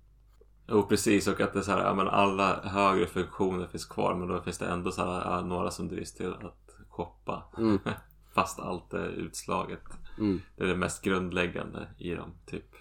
Jo 0.68 0.82
precis 0.82 1.28
och 1.28 1.40
att 1.40 1.52
det 1.52 1.58
är 1.58 1.62
så 1.62 1.70
här, 1.70 1.84
ja, 1.84 1.94
men 1.94 2.08
alla 2.08 2.60
högre 2.62 3.06
funktioner 3.06 3.66
finns 3.66 3.86
kvar 3.86 4.14
men 4.14 4.28
då 4.28 4.42
finns 4.42 4.58
det 4.58 4.66
ändå 4.66 4.92
så 4.92 5.02
här, 5.04 5.30
ja, 5.30 5.40
några 5.40 5.70
som 5.70 5.88
drivs 5.88 6.14
till 6.14 6.32
att 6.32 6.76
shoppa. 6.88 7.44
Mm. 7.58 7.78
Fast 8.34 8.60
allt 8.60 8.94
är 8.94 9.08
utslaget. 9.08 9.82
Mm. 10.18 10.40
Det 10.56 10.64
är 10.64 10.68
det 10.68 10.76
mest 10.76 11.02
grundläggande 11.04 11.88
i 11.98 12.14
dem 12.14 12.32
typ. 12.46 12.74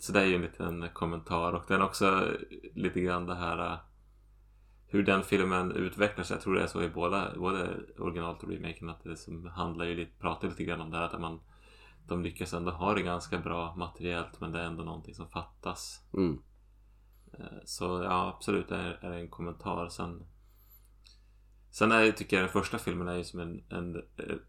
Så 0.00 0.12
det 0.12 0.20
är 0.20 0.26
ju 0.26 0.34
en 0.34 0.42
liten 0.42 0.88
kommentar 0.92 1.52
och 1.52 1.64
den 1.68 1.80
är 1.80 1.84
också 1.84 2.28
lite 2.74 3.00
grann 3.00 3.26
det 3.26 3.34
här 3.34 3.78
hur 4.92 5.02
den 5.02 5.22
filmen 5.22 5.72
utvecklar 5.72 6.24
sig. 6.24 6.34
Jag 6.34 6.42
tror 6.42 6.54
det 6.54 6.62
är 6.62 6.66
så 6.66 6.82
i 6.82 6.88
båda, 6.88 7.32
både 7.36 7.68
originalet 7.98 8.42
och 8.42 8.48
remaken 8.48 8.88
att 8.88 9.04
det 9.04 9.16
som 9.16 9.46
handlar 9.46 9.84
ju 9.84 9.94
lite, 9.94 10.20
pratar 10.20 10.48
lite 10.48 10.64
grann 10.64 10.80
om 10.80 10.90
det 10.90 10.96
här 10.96 11.04
att 11.04 11.20
man 11.20 11.40
de 12.08 12.22
lyckas 12.22 12.54
ändå 12.54 12.70
ha 12.70 12.94
det 12.94 13.02
ganska 13.02 13.38
bra 13.38 13.74
materiellt 13.76 14.40
men 14.40 14.52
det 14.52 14.60
är 14.60 14.64
ändå 14.64 14.84
någonting 14.84 15.14
som 15.14 15.28
fattas. 15.28 16.00
Mm. 16.14 16.42
Eh, 17.32 17.58
så 17.64 17.84
ja, 17.84 18.28
absolut 18.36 18.68
det 18.68 18.76
är, 18.76 19.10
en 19.10 19.28
kommentar. 19.28 19.88
Sen, 19.88 20.26
sen 21.70 21.92
är, 21.92 22.10
tycker 22.10 22.36
jag 22.36 22.44
den 22.44 22.52
första 22.52 22.78
filmen 22.78 23.08
är 23.08 23.16
ju 23.16 23.24
som 23.24 23.40
en, 23.40 23.64
en, 23.68 24.02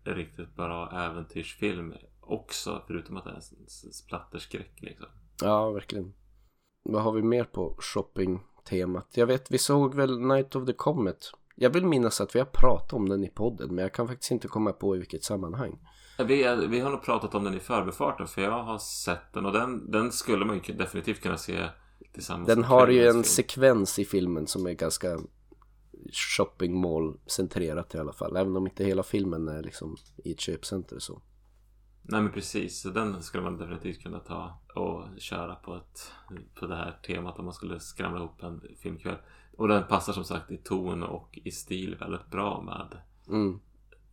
en 0.04 0.16
riktigt 0.16 0.56
bra 0.56 0.92
äventyrsfilm 0.92 1.94
också. 2.20 2.84
Förutom 2.88 3.18
att 3.18 3.24
det 3.24 3.30
är 3.30 3.36
en 3.36 3.94
splatterskräck 3.94 4.82
liksom. 4.82 5.08
Ja, 5.42 5.72
verkligen. 5.72 6.14
Vad 6.84 7.04
har 7.04 7.12
vi 7.12 7.22
mer 7.22 7.44
på 7.44 7.78
shopping-temat? 8.64 9.08
Jag 9.14 9.28
vet, 9.28 9.52
vi 9.52 9.58
såg 9.58 9.96
väl 9.96 10.20
Night 10.20 10.56
of 10.56 10.66
the 10.66 10.74
Comet. 10.74 11.32
Jag 11.56 11.70
vill 11.70 11.86
minnas 11.86 12.22
att 12.22 12.36
vi 12.36 12.40
har 12.40 12.46
pratat 12.46 12.94
om 12.94 13.10
den 13.10 13.24
i 13.24 13.30
podden, 13.30 13.76
men 13.76 13.84
jag 13.84 13.94
kan 13.94 14.08
faktiskt 14.08 14.32
inte 14.32 14.48
komma 14.48 14.72
på 14.74 14.96
i 14.96 15.00
vilket 15.00 15.24
sammanhang. 15.24 15.80
Vi, 16.18 16.68
vi 16.70 16.80
har 16.80 16.92
nog 16.92 17.04
pratat 17.04 17.36
om 17.36 17.44
den 17.44 17.54
i 17.54 17.60
förbifarten, 17.60 18.28
för 18.28 18.42
jag 18.42 18.64
har 18.64 18.78
sett 18.80 19.34
den 19.34 19.46
och 19.46 19.54
den, 19.54 19.92
den 19.92 20.12
skulle 20.12 20.46
man 20.46 20.62
ju 20.64 20.74
definitivt 20.74 21.22
kunna 21.22 21.38
se 21.38 21.60
tillsammans 22.14 22.48
Den 22.48 22.64
har 22.64 22.88
ju 22.88 23.06
en 23.08 23.12
film. 23.14 23.24
sekvens 23.24 24.00
i 24.00 24.06
filmen 24.06 24.48
som 24.48 24.68
är 24.68 24.74
ganska 24.74 25.20
shopping 26.38 26.82
mall 26.82 27.18
centrerat 27.28 27.96
i 27.96 27.98
alla 27.98 28.14
fall. 28.14 28.36
Även 28.38 28.56
om 28.56 28.68
inte 28.68 28.84
hela 28.84 29.04
filmen 29.04 29.48
är 29.48 29.64
liksom 29.64 29.96
i 30.24 30.32
ett 30.32 30.40
köpcenter 30.40 31.00
så. 31.00 31.22
Nej 32.06 32.22
men 32.22 32.32
precis, 32.32 32.82
så 32.82 32.90
den 32.90 33.24
skulle 33.24 33.44
man 33.44 33.58
definitivt 33.58 34.04
kunna 34.04 34.20
ta 34.20 34.60
och 34.76 35.08
köra 35.18 35.56
på, 35.56 35.76
ett, 35.76 36.12
på 36.56 36.68
det 36.68 36.76
här 36.76 36.98
temat 37.08 37.40
om 37.40 37.46
man 37.46 37.54
skulle 37.54 37.80
skramla 37.80 38.20
ihop 38.20 38.44
en 38.44 38.62
filmkväll. 38.80 39.18
Och 39.58 39.68
den 39.68 39.84
passar 39.84 40.14
som 40.14 40.24
sagt 40.24 40.52
i 40.52 40.58
ton 40.58 41.04
och 41.04 41.40
i 41.44 41.52
stil 41.52 41.96
väldigt 42.00 42.28
bra 42.28 42.62
med 42.62 42.98
mm. 43.30 43.60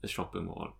shopping 0.03 0.45
mall. 0.45 0.71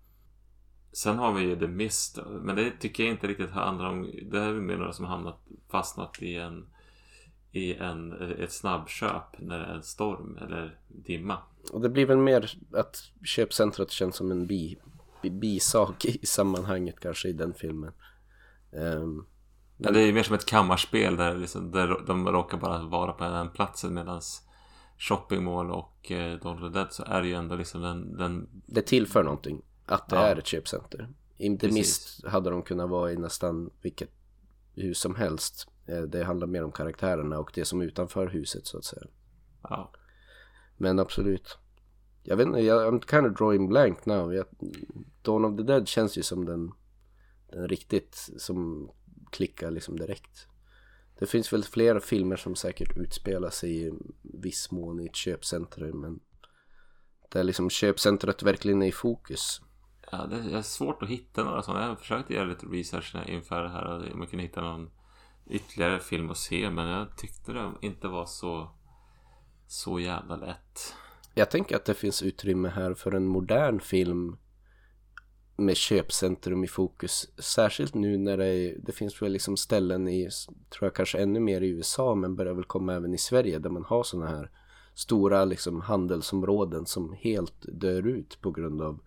Sen 0.93 1.19
har 1.19 1.33
vi 1.33 1.43
ju 1.43 1.59
The 1.59 1.67
Mist, 1.67 2.19
men 2.41 2.57
det 2.57 2.71
tycker 2.71 3.05
jag 3.05 3.13
inte 3.13 3.27
riktigt 3.27 3.51
handlar 3.51 3.89
om, 3.89 4.11
det 4.31 4.39
är 4.39 4.53
väl 4.53 4.63
mer 4.63 4.77
några 4.77 4.93
som 4.93 5.05
hamnat, 5.05 5.39
fastnat 5.69 6.23
i 6.23 6.37
en 6.37 6.67
i 7.53 7.75
en, 7.75 8.13
ett 8.13 8.53
snabbköp 8.53 9.39
när 9.39 9.59
det 9.59 9.65
är 9.65 9.75
en 9.75 9.83
storm 9.83 10.39
eller 10.43 10.79
dimma. 10.89 11.39
Och 11.73 11.81
det 11.81 11.89
blir 11.89 12.07
väl 12.07 12.19
mer 12.19 12.51
att 12.73 13.11
köpcentret 13.25 13.91
känns 13.91 14.17
som 14.17 14.31
en 14.31 14.47
bi, 14.47 14.79
bisak 15.29 16.05
i 16.05 16.27
sammanhanget 16.27 17.01
kanske 17.01 17.29
i 17.29 17.33
den 17.33 17.55
filmen. 17.55 17.93
Um, 18.71 19.27
ja, 19.77 19.91
det 19.91 20.01
är 20.01 20.13
mer 20.13 20.23
som 20.23 20.35
ett 20.35 20.47
kammarspel 20.47 21.17
där, 21.17 21.37
liksom, 21.37 21.71
där 21.71 22.03
de 22.07 22.29
råkar 22.29 22.59
bara 22.59 22.83
vara 22.83 23.13
på 23.13 23.25
den 23.25 23.51
platsen 23.51 23.95
medan 23.95 24.21
shoppingmål 24.99 25.71
och 25.71 26.11
eh, 26.11 26.39
Dawn 26.39 26.73
Dead 26.73 26.93
så 26.93 27.05
är 27.05 27.23
det 27.23 27.29
ju 27.29 27.35
ändå 27.35 27.57
liksom 27.57 27.83
den, 27.83 28.17
den... 28.17 28.49
Det 28.67 28.83
tillför 28.83 29.25
någonting 29.25 29.63
att 29.87 30.09
det 30.09 30.17
ja. 30.17 30.23
är 30.23 30.37
ett 30.37 30.47
köpcenter. 30.47 31.09
Inte 31.39 31.69
mist 31.69 32.27
hade 32.27 32.51
de 32.51 32.63
kunnat 32.63 32.91
vara 32.91 33.13
i 33.13 33.17
nästan 33.17 33.71
vilket 33.83 34.11
hus 34.75 34.99
som 34.99 35.15
helst. 35.15 35.69
Eh, 35.87 36.03
det 36.03 36.25
handlar 36.25 36.47
mer 36.47 36.65
om 36.65 36.73
karaktärerna 36.73 37.39
och 37.39 37.51
det 37.55 37.65
som 37.65 37.81
är 37.81 37.85
utanför 37.85 38.27
huset 38.27 38.67
så 38.67 38.79
att 38.79 38.85
säga. 38.85 39.07
Ja. 39.63 39.93
Men 40.77 40.99
absolut. 40.99 41.59
Jag 42.23 42.37
vet 42.37 42.47
inte, 42.47 42.61
jag, 42.61 42.95
I'm 42.95 43.11
kind 43.11 43.27
of 43.27 43.39
drawing 43.39 43.69
blank 43.69 44.07
now. 44.07 44.35
Jag, 44.35 44.47
Dawn 45.23 45.45
of 45.45 45.57
the 45.57 45.63
Dead 45.63 45.89
känns 45.89 46.19
ju 46.19 46.23
som 46.23 46.45
den, 46.45 46.73
den 47.51 47.69
riktigt 47.69 48.31
som 48.37 48.91
klickar 49.31 49.71
liksom 49.71 49.99
direkt. 49.99 50.47
Det 51.19 51.27
finns 51.27 51.53
väl 51.53 51.65
flera 51.65 52.01
filmer 52.01 52.37
som 52.37 52.57
säkert 52.57 52.97
utspelar 52.97 53.51
sig 53.51 53.87
i 53.87 53.93
viss 54.23 54.71
mån 54.71 55.01
i 55.01 55.07
ett 55.07 55.17
köpcentrum 55.17 56.01
men 56.01 56.21
där 57.29 57.45
liksom 57.45 57.71
köpcentret 57.71 58.43
verkligen 58.43 58.83
är 58.83 58.87
i 58.87 58.93
fokus. 58.93 59.61
Ja, 60.13 60.27
det 60.27 60.57
är 60.57 60.63
svårt 60.63 61.03
att 61.03 61.09
hitta 61.09 61.45
några 61.45 61.63
sådana. 61.63 61.83
Jag 61.83 61.89
har 61.89 61.97
försökt 61.97 62.31
göra 62.31 62.45
lite 62.45 62.67
research 62.67 63.17
inför 63.29 63.63
det 63.63 63.69
här. 63.69 64.13
Om 64.13 64.19
man 64.19 64.27
kunde 64.27 64.43
hitta 64.43 64.61
någon 64.61 64.91
ytterligare 65.47 66.01
film 66.01 66.31
att 66.31 66.39
se. 66.39 66.71
Men 66.71 66.89
jag 66.89 67.17
tyckte 67.17 67.53
det 67.53 67.73
inte 67.81 68.09
var 68.09 68.27
så, 68.27 68.71
så 69.67 70.01
jävla 70.01 70.37
lätt. 70.37 70.95
Jag 71.35 71.51
tänker 71.51 71.77
att 71.77 71.85
det 71.85 71.95
finns 71.95 72.23
utrymme 72.23 72.69
här 72.69 72.95
för 72.95 73.15
en 73.15 73.27
modern 73.27 73.81
film 73.81 74.37
med 75.61 75.77
köpcentrum 75.77 76.65
i 76.65 76.69
fokus. 76.69 77.29
Särskilt 77.39 77.95
nu 77.95 78.19
när 78.19 78.37
det, 78.37 78.47
är, 78.47 78.77
det 78.83 78.93
finns 78.93 79.23
väl 79.23 79.33
liksom 79.33 79.57
ställen 79.57 80.09
i, 80.09 80.29
tror 80.71 80.87
jag 80.87 80.95
kanske 80.95 81.19
ännu 81.19 81.41
mer 81.41 81.61
i 81.61 81.69
USA, 81.69 82.15
men 82.15 82.37
börjar 82.37 82.55
väl 82.55 82.65
komma 82.65 82.95
även 82.95 83.15
i 83.15 83.19
Sverige 83.19 83.59
där 83.59 83.71
man 83.71 83.85
har 83.85 84.03
sådana 84.03 84.31
här 84.31 84.51
stora 84.95 85.45
liksom 85.45 85.81
handelsområden 85.81 86.87
som 86.87 87.13
helt 87.13 87.55
dör 87.63 88.07
ut 88.07 88.39
på 88.41 88.51
grund 88.51 88.83
av 88.83 89.01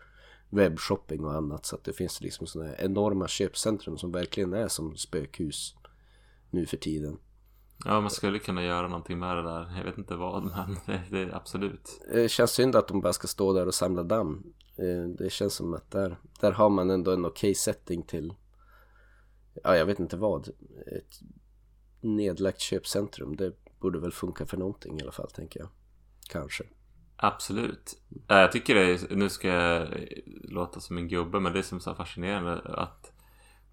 webbshopping 0.49 1.25
och 1.25 1.33
annat. 1.33 1.65
Så 1.65 1.75
att 1.75 1.83
det 1.83 1.93
finns 1.93 2.21
liksom 2.21 2.47
sådana 2.47 2.69
här 2.69 2.81
enorma 2.85 3.27
köpcentrum 3.27 3.97
som 3.97 4.11
verkligen 4.11 4.53
är 4.53 4.67
som 4.67 4.95
spökhus 4.97 5.75
nu 6.49 6.65
för 6.65 6.77
tiden. 6.77 7.17
Ja, 7.85 8.01
man 8.01 8.09
skulle 8.09 8.39
kunna 8.39 8.63
göra 8.63 8.87
någonting 8.87 9.19
med 9.19 9.37
det 9.37 9.43
där. 9.43 9.73
Jag 9.77 9.83
vet 9.83 9.97
inte 9.97 10.15
vad, 10.15 10.43
men 10.85 10.99
det, 11.09 11.19
är 11.19 11.35
absolut. 11.35 12.01
Det 12.13 12.31
känns 12.31 12.51
synd 12.51 12.75
att 12.75 12.87
de 12.87 13.01
bara 13.01 13.13
ska 13.13 13.27
stå 13.27 13.53
där 13.53 13.67
och 13.67 13.73
samla 13.73 14.03
damm. 14.03 14.43
Eh, 14.75 15.03
det 15.17 15.29
känns 15.29 15.53
som 15.53 15.73
att 15.73 15.91
där, 15.91 16.17
där 16.39 16.51
har 16.51 16.69
man 16.69 16.89
ändå 16.89 17.11
en 17.11 17.25
okej 17.25 17.49
okay 17.49 17.55
setting 17.55 18.03
till, 18.03 18.33
ja 19.63 19.77
jag 19.77 19.85
vet 19.85 19.99
inte 19.99 20.17
vad. 20.17 20.49
Ett 20.85 21.21
nedlagt 22.01 22.59
köpcentrum. 22.59 23.35
Det 23.35 23.53
borde 23.79 23.99
väl 23.99 24.11
funka 24.11 24.45
för 24.45 24.57
någonting 24.57 24.99
i 24.99 25.01
alla 25.01 25.11
fall, 25.11 25.29
tänker 25.29 25.59
jag. 25.59 25.69
Kanske. 26.29 26.63
Absolut. 27.15 28.01
Jag 28.27 28.51
tycker 28.51 28.75
det 28.75 28.81
är, 28.81 29.15
nu 29.15 29.29
ska 29.29 29.47
jag 29.47 29.87
låta 30.43 30.79
som 30.79 30.97
en 30.97 31.07
gubbe, 31.07 31.39
men 31.39 31.53
det 31.53 31.59
är 31.59 31.63
som 31.63 31.79
så 31.79 31.95
fascinerande 31.95 32.61
att 32.63 33.11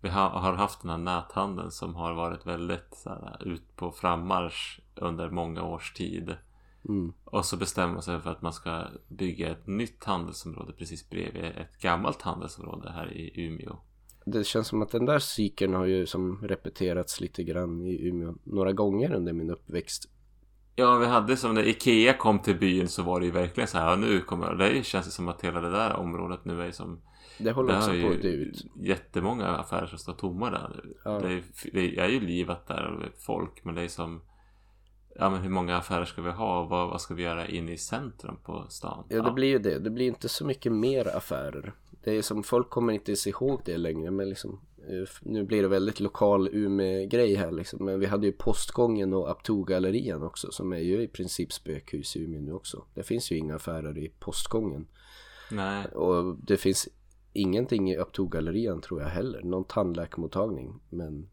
vi 0.01 0.09
har 0.09 0.53
haft 0.53 0.83
den 0.83 0.91
här 0.91 0.99
näthandeln 0.99 1.71
som 1.71 1.95
har 1.95 2.15
varit 2.15 2.47
väldigt 2.47 2.95
så 2.95 3.11
här, 3.11 3.43
ut 3.47 3.77
på 3.77 3.93
frammarsch 3.93 4.81
under 4.95 5.31
många 5.31 5.63
års 5.63 5.93
tid. 5.93 6.37
Mm. 6.89 7.13
Och 7.25 7.45
så 7.45 7.57
bestämmer 7.57 7.93
man 7.93 8.03
sig 8.03 8.21
för 8.21 8.31
att 8.31 8.43
man 8.43 8.53
ska 8.53 8.85
bygga 9.09 9.51
ett 9.51 9.67
nytt 9.67 10.05
handelsområde 10.05 10.73
precis 10.73 11.11
bredvid 11.11 11.45
ett 11.45 11.81
gammalt 11.81 12.23
handelsområde 12.23 12.91
här 12.91 13.13
i 13.13 13.47
Umeå. 13.47 13.77
Det 14.25 14.45
känns 14.47 14.67
som 14.69 14.83
att 14.83 14.91
den 14.91 15.07
där 15.07 15.19
cykeln 15.19 15.75
har 15.75 15.85
ju 15.87 16.07
som 16.07 16.39
repeterats 16.43 17.21
lite 17.21 17.43
grann 17.45 17.83
i 17.87 18.09
Umeå 18.09 18.35
några 18.45 18.73
gånger 18.73 19.13
under 19.13 19.33
min 19.33 19.51
uppväxt. 19.51 20.09
Ja, 20.77 20.97
vi 20.99 21.07
hade 21.07 21.37
som 21.37 21.55
när 21.55 21.69
Ikea 21.69 22.13
kom 22.13 22.39
till 22.39 22.59
byn 22.59 22.89
så 22.89 23.03
var 23.03 23.21
det 23.21 23.27
ju 23.27 23.33
verkligen 23.33 23.69
så 23.69 23.79
här. 23.79 23.91
Ja, 23.91 23.97
nu 23.97 24.21
kommer 24.21 24.55
det 24.55 24.87
känns 24.87 25.07
det 25.07 25.13
som 25.13 25.29
att 25.29 25.45
hela 25.45 25.61
det 25.61 25.71
där 25.71 25.97
området 25.97 26.45
nu 26.45 26.63
är 26.63 26.71
som 26.71 27.01
Det 27.39 27.53
håller 27.53 27.77
också 27.77 27.91
på 27.91 28.09
att 28.09 28.23
dö 28.23 28.29
ut. 28.29 28.67
jättemånga 28.77 29.47
affärer 29.47 29.87
som 29.87 29.99
står 29.99 30.13
tomma 30.13 30.51
där. 30.51 30.85
Ja. 31.05 31.19
Det, 31.19 31.33
är, 31.33 31.43
det 31.73 31.99
är 31.99 32.09
ju 32.09 32.21
livat 32.21 32.67
där 32.67 32.87
och 32.87 33.03
folk 33.19 33.65
men 33.65 33.75
det 33.75 33.83
är 33.83 33.89
som 33.89 34.21
Ja 35.21 35.31
men 35.31 35.41
hur 35.41 35.51
många 35.51 35.77
affärer 35.77 36.05
ska 36.05 36.23
vi 36.23 36.31
ha 36.31 36.61
och 36.61 36.69
vad, 36.69 36.91
vad 36.91 37.01
ska 37.01 37.15
vi 37.15 37.23
göra 37.23 37.49
inne 37.49 37.73
i 37.73 37.77
centrum 37.77 38.37
på 38.45 38.67
stan? 38.69 39.05
Ja 39.09 39.23
det 39.23 39.33
blir 39.33 39.49
ju 39.49 39.59
det. 39.59 39.79
Det 39.79 39.91
blir 39.91 40.07
inte 40.07 40.29
så 40.29 40.47
mycket 40.47 40.73
mer 40.73 41.17
affärer. 41.17 41.75
Det 42.05 42.17
är 42.17 42.23
som 42.23 42.43
folk 42.43 42.71
kommer 42.71 42.93
inte 42.93 43.11
ens 43.11 43.27
ihåg 43.27 43.61
det 43.65 43.77
längre 43.77 44.11
men 44.11 44.29
liksom 44.29 44.61
eh, 44.79 45.09
nu 45.23 45.45
blir 45.45 45.63
det 45.63 45.69
väldigt 45.69 46.01
lokal 46.01 46.49
Umeå-grej 46.53 47.35
här 47.35 47.51
liksom. 47.51 47.85
Men 47.85 48.01
vi 48.01 48.07
hade 48.07 48.27
ju 48.27 48.33
Postgången 48.33 49.15
och 49.15 49.31
Aptogallerian 49.31 50.23
också 50.23 50.51
som 50.51 50.73
är 50.73 50.79
ju 50.79 51.03
i 51.03 51.09
princip 51.09 51.53
spökhus 51.53 52.17
i 52.17 52.25
Umeå 52.25 52.41
nu 52.41 52.53
också. 52.53 52.85
Det 52.95 53.03
finns 53.03 53.33
ju 53.33 53.37
inga 53.37 53.57
affärer 53.57 53.99
i 53.99 54.13
Postgången. 54.19 54.87
Nej, 55.51 55.87
Och 55.87 56.37
det 56.37 56.57
finns 56.57 56.89
ingenting 57.33 57.91
i 57.91 57.99
Aptogallerian 57.99 58.81
tror 58.81 59.01
jag 59.01 59.09
heller. 59.09 59.43
Någon 59.43 59.65
tandläkarmottagning. 59.65 60.81
Men 60.89 61.29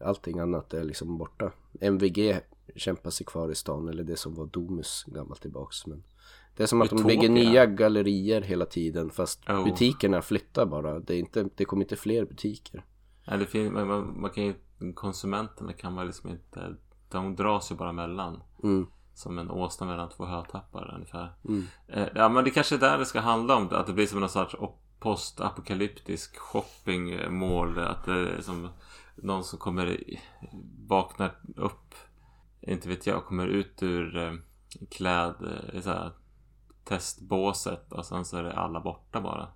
allting 0.00 0.38
annat 0.38 0.74
är 0.74 0.84
liksom 0.84 1.18
borta. 1.18 1.52
MVG 1.80 2.40
kämpar 2.76 3.10
sig 3.10 3.26
kvar 3.26 3.50
i 3.50 3.54
stan. 3.54 3.88
Eller 3.88 4.04
det 4.04 4.16
som 4.16 4.34
var 4.34 4.46
Domus 4.46 5.04
gammalt 5.06 5.42
tillbaks. 5.42 5.86
Men 5.86 6.02
det 6.56 6.62
är 6.62 6.66
som 6.66 6.82
att 6.82 6.90
de 6.90 6.96
Utopia. 6.96 7.16
bygger 7.16 7.28
nya 7.28 7.66
gallerier 7.66 8.40
hela 8.42 8.66
tiden. 8.66 9.10
Fast 9.10 9.48
Oh. 9.50 9.64
butikerna 9.64 10.22
flyttar 10.22 10.66
bara. 10.66 10.98
Det, 10.98 11.14
är 11.14 11.18
inte, 11.18 11.48
det 11.54 11.64
kommer 11.64 11.82
inte 11.84 11.96
fler 11.96 12.24
butiker. 12.24 12.84
Nej, 13.26 13.38
det 13.38 13.46
finns, 13.46 13.72
man, 13.72 14.20
man, 14.20 14.30
kan 14.30 14.44
ju, 14.44 14.54
konsumenterna 14.94 15.72
kan 15.72 15.92
man 15.94 16.06
liksom 16.06 16.30
inte, 16.30 16.76
de 17.08 17.36
dras 17.36 17.70
ju 17.72 17.74
bara 17.74 17.92
mellan. 17.92 18.42
Mm. 18.62 18.86
Som 19.14 19.38
en 19.38 19.50
åsna 19.50 19.86
mellan 19.86 20.08
två 20.08 20.24
hötappar 20.24 20.94
ungefär. 20.94 21.32
Mm. 21.48 21.66
Eh, 21.86 22.08
ja 22.14 22.28
men 22.28 22.44
det 22.44 22.50
kanske 22.50 22.74
är 22.74 22.78
där 22.78 22.98
det 22.98 23.06
ska 23.06 23.20
handla 23.20 23.56
om. 23.56 23.68
Att 23.70 23.86
det 23.86 23.92
blir 23.92 24.06
som 24.06 24.22
en 24.22 24.28
sorts 24.28 24.56
postapokalyptisk 25.00 26.38
shoppingmål. 26.38 27.78
Att 27.78 28.04
det 28.04 28.12
är 28.12 28.40
som 28.40 28.68
någon 29.16 29.44
som 29.44 29.58
kommer 29.58 30.00
vaknar 30.88 31.38
upp. 31.56 31.94
Inte 32.62 32.88
vet 32.88 33.06
jag. 33.06 33.24
Kommer 33.26 33.46
ut 33.46 33.82
ur 33.82 34.16
eh, 34.16 34.32
kläd... 34.90 35.34
Eh, 35.74 35.80
så 35.80 35.90
här, 35.90 36.12
testbåset. 36.84 37.92
Och 37.92 38.06
sen 38.06 38.24
så 38.24 38.36
är 38.36 38.42
det 38.42 38.52
alla 38.52 38.80
borta 38.80 39.20
bara. 39.20 39.48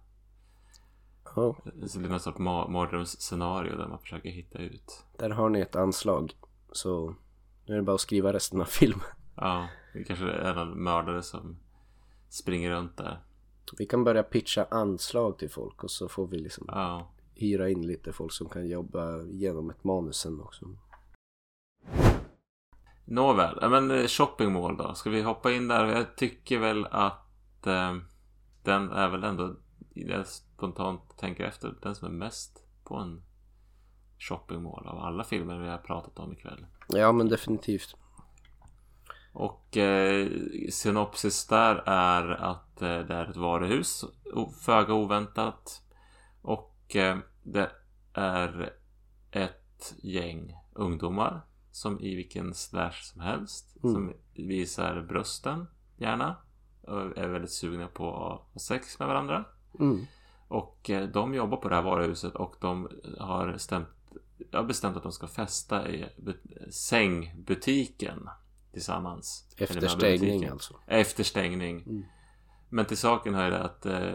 Ja, 1.37 1.57
Så 1.87 1.93
det 1.93 1.99
blir 1.99 2.09
någon 2.11 2.21
sorts 2.21 2.39
ma- 2.39 2.69
mardrömsscenario 2.71 3.77
där 3.77 3.89
man 3.89 3.99
försöker 3.99 4.31
hitta 4.31 4.59
ut. 4.59 5.05
där 5.19 5.31
har 5.31 5.49
ni 5.49 5.61
ett 5.61 5.77
anslag. 5.77 6.37
Så 6.73 7.15
nu 7.67 7.75
är 7.75 7.79
det 7.79 7.83
bara 7.85 7.95
att 7.95 8.01
skriva 8.01 8.33
resten 8.33 8.61
av 8.61 8.65
filmen. 8.65 9.07
Ja, 9.37 9.69
det 9.93 10.05
kanske 10.05 10.31
är 10.31 10.55
någon 10.55 10.83
mördare 10.85 11.23
som 11.23 11.57
springer 12.29 12.71
runt 12.71 12.97
där. 12.97 13.19
Vi 13.79 13.87
kan 13.87 14.05
börja 14.05 14.23
pitcha 14.23 14.67
anslag 14.71 15.39
till 15.39 15.51
folk 15.51 15.85
och 15.85 15.91
så 15.91 16.09
får 16.09 16.27
vi 16.27 16.39
liksom 16.39 16.65
Ja. 16.69 17.09
hyra 17.35 17.69
in 17.71 17.87
lite 17.87 18.13
folk 18.13 18.33
som 18.33 18.49
kan 18.49 18.69
jobba 18.69 19.23
genom 19.23 19.71
ett 19.71 19.85
manus 19.85 20.17
sen 20.17 20.41
också. 20.41 20.67
Nåväl, 23.05 23.59
ja, 23.61 23.69
men 23.69 23.91
eh, 23.91 24.07
shoppingmål 24.07 24.77
då. 24.77 24.95
Ska 24.95 25.11
vi 25.11 25.23
hoppa 25.23 25.53
in 25.53 25.69
där? 25.69 25.87
Jag 25.87 26.17
tycker 26.17 26.59
väl 26.59 26.87
att 26.91 27.67
eh, 27.67 27.97
den 28.63 28.91
är 28.91 29.09
väl 29.09 29.25
ändå, 29.25 29.57
jag 29.95 30.27
spontant 30.27 31.17
tänker 31.17 31.45
efter, 31.45 31.75
den 31.83 31.95
som 31.95 32.09
är 32.09 32.13
mest 32.13 32.65
på 32.85 32.97
en 32.97 33.23
shoppingmål 34.19 34.87
av 34.87 34.99
alla 34.99 35.25
filmer 35.25 35.59
vi 35.59 35.69
har 35.69 35.79
pratat 35.79 36.19
om 36.19 36.33
ikväll. 36.33 36.67
Ja 36.89 37.13
men 37.13 37.29
definitivt. 37.29 37.97
Och 39.33 39.77
eh, 39.77 40.29
synopsis 40.71 41.47
där 41.47 41.83
är 41.87 42.29
att 42.31 42.83
eh, 42.83 42.99
det 42.99 43.15
är 43.15 43.31
ett 43.31 43.37
varuhus, 43.37 44.05
föga 44.61 44.95
oväntat. 44.95 45.83
Och 46.43 46.97
eh, 46.97 47.19
det 47.43 47.71
är 48.13 48.73
ett 49.31 49.95
gäng 50.03 50.57
ungdomar 50.73 51.41
som 51.75 52.01
i 52.01 52.15
vilken 52.15 52.55
slash 52.55 53.03
som 53.03 53.21
helst. 53.21 53.77
Mm. 53.83 53.95
Som 53.95 54.13
visar 54.35 55.01
brösten 55.01 55.67
gärna. 55.97 56.37
Och 56.83 57.19
är 57.19 57.29
väldigt 57.29 57.51
sugna 57.51 57.89
på 57.89 58.09
att 58.09 58.53
ha 58.53 58.61
sex 58.61 58.99
med 58.99 59.09
varandra. 59.09 59.45
Mm. 59.81 60.07
Och 60.49 60.91
eh, 60.91 61.09
de 61.09 61.35
jobbar 61.35 61.57
på 61.57 61.69
det 61.69 61.75
här 61.75 61.83
varuhuset 61.83 62.35
och 62.35 62.57
de 62.61 62.89
har 63.19 63.57
stämt, 63.59 63.89
jag 64.51 64.59
har 64.59 64.67
bestämt 64.67 64.97
att 64.97 65.03
de 65.03 65.13
ska 65.13 65.27
festa 65.27 65.91
i 65.91 66.05
bu- 66.17 66.71
sängbutiken 66.71 68.29
tillsammans. 68.73 69.55
Efter 69.57 69.89
stängning 69.89 70.45
alltså. 70.49 70.75
Efter 70.87 71.25
stängning. 71.25 71.83
Mm. 71.83 72.05
Men 72.69 72.85
till 72.85 72.99
saken 72.99 73.35
hör 73.35 73.51
det 73.51 73.63
att 73.63 73.87
eh, 73.87 74.13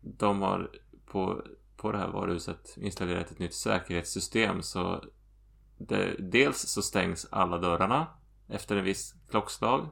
de 0.00 0.42
har 0.42 0.70
på, 1.06 1.44
på 1.76 1.92
det 1.92 1.98
här 1.98 2.08
varuhuset 2.08 2.76
installerat 2.76 3.30
ett 3.30 3.38
nytt 3.38 3.54
säkerhetssystem 3.54 4.62
så 4.62 5.04
dels 6.18 6.58
så 6.58 6.82
stängs 6.82 7.26
alla 7.30 7.58
dörrarna 7.58 8.06
efter 8.48 8.76
en 8.76 8.84
viss 8.84 9.14
klockslag 9.30 9.88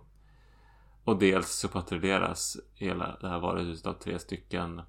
och 1.04 1.18
dels 1.18 1.48
så 1.50 1.68
patrulleras 1.68 2.56
hela 2.74 3.16
det 3.20 3.28
här 3.28 3.38
varuhuset 3.40 3.86
av 3.86 3.92
tre 3.92 4.18
stycken 4.18 4.82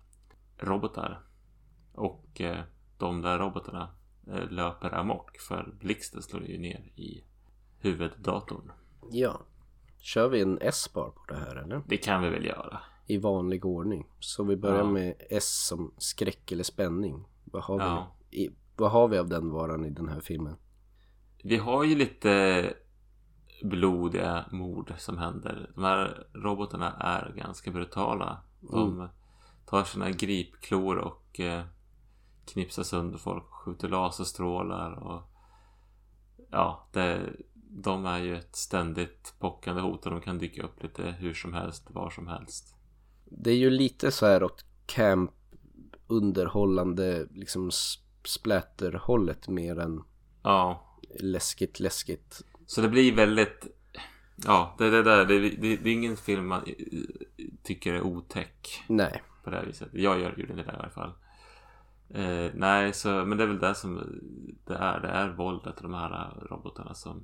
robotar 0.58 1.22
och 1.94 2.42
eh, 2.42 2.60
de 2.98 3.22
där 3.22 3.40
robotarna 3.40 3.90
eh, 4.28 4.50
löper 4.52 4.96
amok 4.96 5.38
för 5.40 5.74
blixten 5.80 6.22
slår 6.22 6.44
ju 6.44 6.58
ner 6.58 6.92
i 6.96 7.24
huvuddatorn. 7.80 8.72
Ja. 9.12 9.42
Kör 9.98 10.30
vi 10.30 10.42
en 10.42 10.58
S-bar 10.62 11.10
på 11.10 11.26
det 11.28 11.36
här 11.40 11.56
eller? 11.56 11.82
Det 11.88 11.98
kan 11.98 12.22
vi 12.22 12.30
väl 12.30 12.46
göra. 12.46 12.80
I 13.06 13.18
vanlig 13.18 13.66
ordning. 13.66 14.08
Så 14.20 14.44
vi 14.44 14.56
börjar 14.56 14.78
Ja. 14.78 14.84
med 14.92 15.14
S 15.30 15.66
som 15.68 15.94
skräck 15.98 16.52
eller 16.52 16.64
spänning. 16.64 17.26
Vad 17.46 17.64
har, 17.64 17.80
Ja. 17.80 18.16
vi, 18.30 18.38
i, 18.46 18.52
vad 18.76 18.92
har 18.92 19.08
vi 19.08 19.18
av 19.18 19.28
den 19.28 19.50
varan 19.52 19.86
i 19.86 19.90
den 19.90 20.08
här 20.10 20.20
filmen? 20.20 20.56
Vi 21.44 21.58
har 21.58 21.84
ju 21.84 21.96
lite 21.96 22.74
blodiga 23.62 24.46
mord 24.52 24.94
som 24.98 25.18
händer. 25.18 25.72
De 25.76 25.84
här 25.84 26.28
robotarna 26.34 26.94
är 26.94 27.34
ganska 27.38 27.72
brutala. 27.72 28.42
De 28.60 29.10
tar 29.66 29.84
sina 29.84 30.12
gripklor 30.12 30.98
och 30.98 31.40
eh, 31.40 31.64
knipsar 32.46 32.84
sönder 32.84 33.18
folk, 33.18 33.46
skjuter 33.52 33.90
laserstrålar 33.90 34.92
och 34.92 35.22
ja, 36.52 36.88
det, 36.92 37.34
de 37.54 38.06
är 38.06 38.20
ju 38.20 38.38
ett 38.38 38.56
ständigt 38.56 39.34
pockande 39.40 39.82
hot 39.82 40.06
och 40.06 40.12
de 40.12 40.22
kan 40.22 40.38
dyka 40.38 40.64
upp 40.64 40.84
lite 40.84 41.04
hur 41.04 41.34
som 41.34 41.54
helst, 41.54 41.92
var 41.92 42.10
som 42.10 42.28
helst. 42.28 42.76
Det 43.26 43.52
är 43.52 43.58
ju 43.58 43.70
lite 43.70 44.12
så 44.12 44.26
här 44.26 44.44
åt 44.44 44.66
camp 44.86 45.32
underhållande 46.08 47.28
liksom 47.32 47.72
splatterhållet 48.26 49.48
mer 49.48 49.80
än 49.80 50.04
Ja, 50.44 50.89
läskigt 51.20 51.80
läskigt. 51.80 52.42
så 52.66 52.82
det 52.82 52.90
blir 52.90 53.16
väldigt 53.16 53.68
Ja, 54.46 54.76
det, 54.78 54.90
det 54.90 55.04
där, 55.04 55.26
det, 55.26 55.40
det, 55.40 55.78
det 55.78 55.90
är 55.90 55.94
ingen 55.94 56.18
film 56.18 56.48
man 56.48 56.66
tycker 57.64 57.94
är 57.94 58.02
otäck. 58.02 58.84
Nej. 58.88 59.24
på 59.44 59.50
det 59.50 59.58
här 59.58 59.66
viset. 59.66 59.90
Jag 59.94 60.20
gör, 60.20 60.40
inte 60.40 60.54
det 60.54 60.62
i 60.62 60.76
alla 60.80 60.90
fall. 60.90 61.12
Eh, 62.10 62.52
nej, 62.54 62.94
så, 62.94 63.10
men 63.10 63.38
det 63.38 63.44
är 63.44 63.48
väl 63.48 63.60
det 63.60 63.76
som 63.76 64.22
det 64.66 64.76
är. 64.76 65.00
Det 65.00 65.08
är 65.08 65.30
våldet 65.30 65.78
och 65.78 65.84
de 65.84 65.94
här 65.94 66.34
robotarna 66.50 66.94
som 66.94 67.24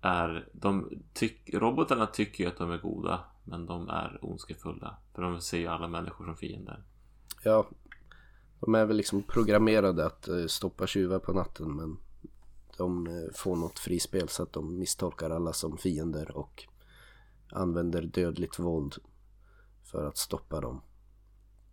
är... 0.00 0.48
De 0.52 0.90
tyck, 1.12 1.54
robotarna 1.54 2.06
tycker 2.06 2.44
ju 2.44 2.50
att 2.50 2.58
de 2.58 2.70
är 2.70 2.78
goda, 2.78 3.20
men 3.44 3.66
de 3.66 3.88
är 3.88 4.18
ondskefulla. 4.22 4.96
För 5.14 5.22
de 5.22 5.40
ser 5.40 5.58
ju 5.58 5.66
alla 5.66 5.88
människor 5.88 6.24
som 6.24 6.36
fiender. 6.36 6.82
Ja. 7.42 7.66
De 8.60 8.74
är 8.74 8.84
väl 8.84 8.96
liksom 8.96 9.22
programmerade 9.22 10.06
att 10.06 10.28
eh, 10.28 10.46
stoppa 10.46 10.86
tjuvar 10.86 11.18
på 11.18 11.32
natten 11.32 11.76
men 11.76 11.96
de 12.76 13.06
eh, 13.06 13.34
får 13.34 13.56
något 13.56 13.78
frispel 13.78 14.28
så 14.28 14.42
att 14.42 14.52
de 14.52 14.78
misstolkar 14.78 15.30
alla 15.30 15.52
som 15.52 15.78
fiender 15.78 16.36
och 16.36 16.64
använder 17.52 18.02
dödligt 18.02 18.58
våld 18.58 18.94
för 19.84 20.04
att 20.04 20.16
stoppa 20.16 20.60
dem. 20.60 20.82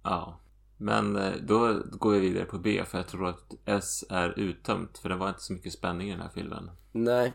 Ja. 0.04 0.40
Men 0.78 1.16
eh, 1.16 1.34
då 1.42 1.82
går 1.92 2.12
vi 2.12 2.20
vidare 2.20 2.46
på 2.46 2.58
B, 2.58 2.84
för 2.86 2.98
jag 2.98 3.08
tror 3.08 3.28
att 3.28 3.54
S 3.66 4.06
är 4.10 4.40
uttömt. 4.40 4.98
För 4.98 5.10
det 5.10 5.16
var 5.16 5.30
inte 5.30 5.42
så 5.42 5.54
mycket 5.54 5.74
spänning 5.74 6.08
i 6.08 6.12
den 6.12 6.22
här 6.22 6.32
filmen. 6.34 6.70
Nej. 6.92 7.34